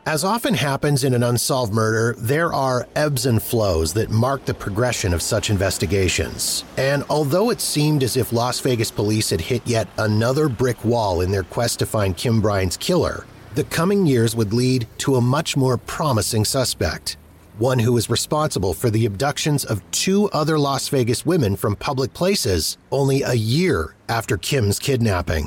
As 0.06 0.24
often 0.24 0.54
happens 0.54 1.04
in 1.04 1.12
an 1.12 1.22
unsolved 1.22 1.74
murder, 1.74 2.18
there 2.18 2.54
are 2.54 2.88
ebbs 2.96 3.26
and 3.26 3.40
flows 3.40 3.92
that 3.92 4.10
mark 4.10 4.46
the 4.46 4.54
progression 4.54 5.12
of 5.12 5.20
such 5.20 5.50
investigations. 5.50 6.64
And 6.78 7.04
although 7.10 7.50
it 7.50 7.60
seemed 7.60 8.02
as 8.02 8.16
if 8.16 8.32
Las 8.32 8.60
Vegas 8.60 8.90
police 8.90 9.28
had 9.28 9.42
hit 9.42 9.60
yet 9.66 9.88
another 9.98 10.48
brick 10.48 10.82
wall 10.86 11.20
in 11.20 11.30
their 11.30 11.42
quest 11.42 11.80
to 11.80 11.86
find 11.86 12.16
Kim 12.16 12.40
Bryant's 12.40 12.78
killer, 12.78 13.26
the 13.54 13.64
coming 13.64 14.06
years 14.06 14.34
would 14.34 14.54
lead 14.54 14.88
to 14.98 15.16
a 15.16 15.20
much 15.20 15.54
more 15.54 15.76
promising 15.76 16.46
suspect. 16.46 17.18
One 17.58 17.78
who 17.78 17.92
was 17.92 18.08
responsible 18.08 18.72
for 18.72 18.88
the 18.88 19.04
abductions 19.04 19.66
of 19.66 19.82
two 19.90 20.30
other 20.30 20.58
Las 20.58 20.88
Vegas 20.88 21.26
women 21.26 21.56
from 21.56 21.76
public 21.76 22.14
places 22.14 22.78
only 22.90 23.20
a 23.20 23.34
year 23.34 23.94
after 24.08 24.38
Kim's 24.38 24.78
kidnapping. 24.78 25.46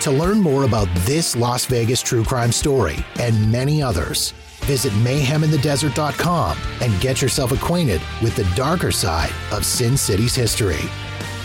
To 0.00 0.10
learn 0.10 0.40
more 0.40 0.64
about 0.64 0.88
this 1.00 1.36
Las 1.36 1.66
Vegas 1.66 2.00
true 2.00 2.24
crime 2.24 2.52
story 2.52 3.04
and 3.18 3.52
many 3.52 3.82
others, 3.82 4.30
visit 4.60 4.94
mayheminthedesert.com 4.94 6.56
and 6.80 7.00
get 7.02 7.20
yourself 7.20 7.52
acquainted 7.52 8.00
with 8.22 8.34
the 8.34 8.50
darker 8.56 8.92
side 8.92 9.30
of 9.52 9.66
Sin 9.66 9.98
City's 9.98 10.34
history. 10.34 10.80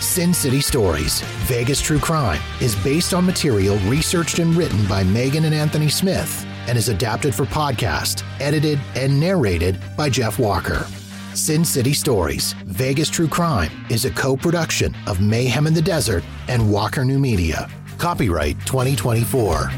Sin 0.00 0.32
City 0.32 0.62
Stories, 0.62 1.20
Vegas 1.44 1.82
True 1.82 1.98
Crime 1.98 2.40
is 2.62 2.74
based 2.76 3.12
on 3.12 3.26
material 3.26 3.76
researched 3.90 4.38
and 4.38 4.54
written 4.54 4.86
by 4.86 5.04
Megan 5.04 5.44
and 5.44 5.54
Anthony 5.54 5.90
Smith 5.90 6.46
and 6.66 6.78
is 6.78 6.88
adapted 6.88 7.34
for 7.34 7.44
podcast, 7.44 8.22
edited, 8.40 8.80
and 8.94 9.20
narrated 9.20 9.78
by 9.98 10.08
Jeff 10.08 10.38
Walker. 10.38 10.86
Sin 11.34 11.62
City 11.62 11.92
Stories, 11.92 12.54
Vegas 12.64 13.10
True 13.10 13.28
Crime 13.28 13.70
is 13.90 14.06
a 14.06 14.10
co 14.10 14.34
production 14.34 14.96
of 15.06 15.20
Mayhem 15.20 15.66
in 15.66 15.74
the 15.74 15.82
Desert 15.82 16.24
and 16.48 16.72
Walker 16.72 17.04
New 17.04 17.18
Media. 17.18 17.68
Copyright 17.98 18.58
2024. 18.66 19.70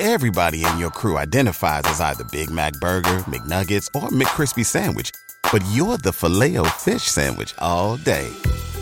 Everybody 0.00 0.64
in 0.64 0.78
your 0.78 0.90
crew 0.90 1.16
identifies 1.18 1.82
as 1.86 2.00
either 2.00 2.24
Big 2.30 2.50
Mac 2.50 2.72
Burger, 2.80 3.18
McNuggets, 3.26 3.88
or 3.94 4.08
McCrispy 4.10 4.64
Sandwich, 4.64 5.10
but 5.52 5.62
you're 5.70 5.98
the 5.98 6.12
Filet-O-Fish 6.12 7.02
Sandwich 7.02 7.54
all 7.58 7.96
day 7.96 8.30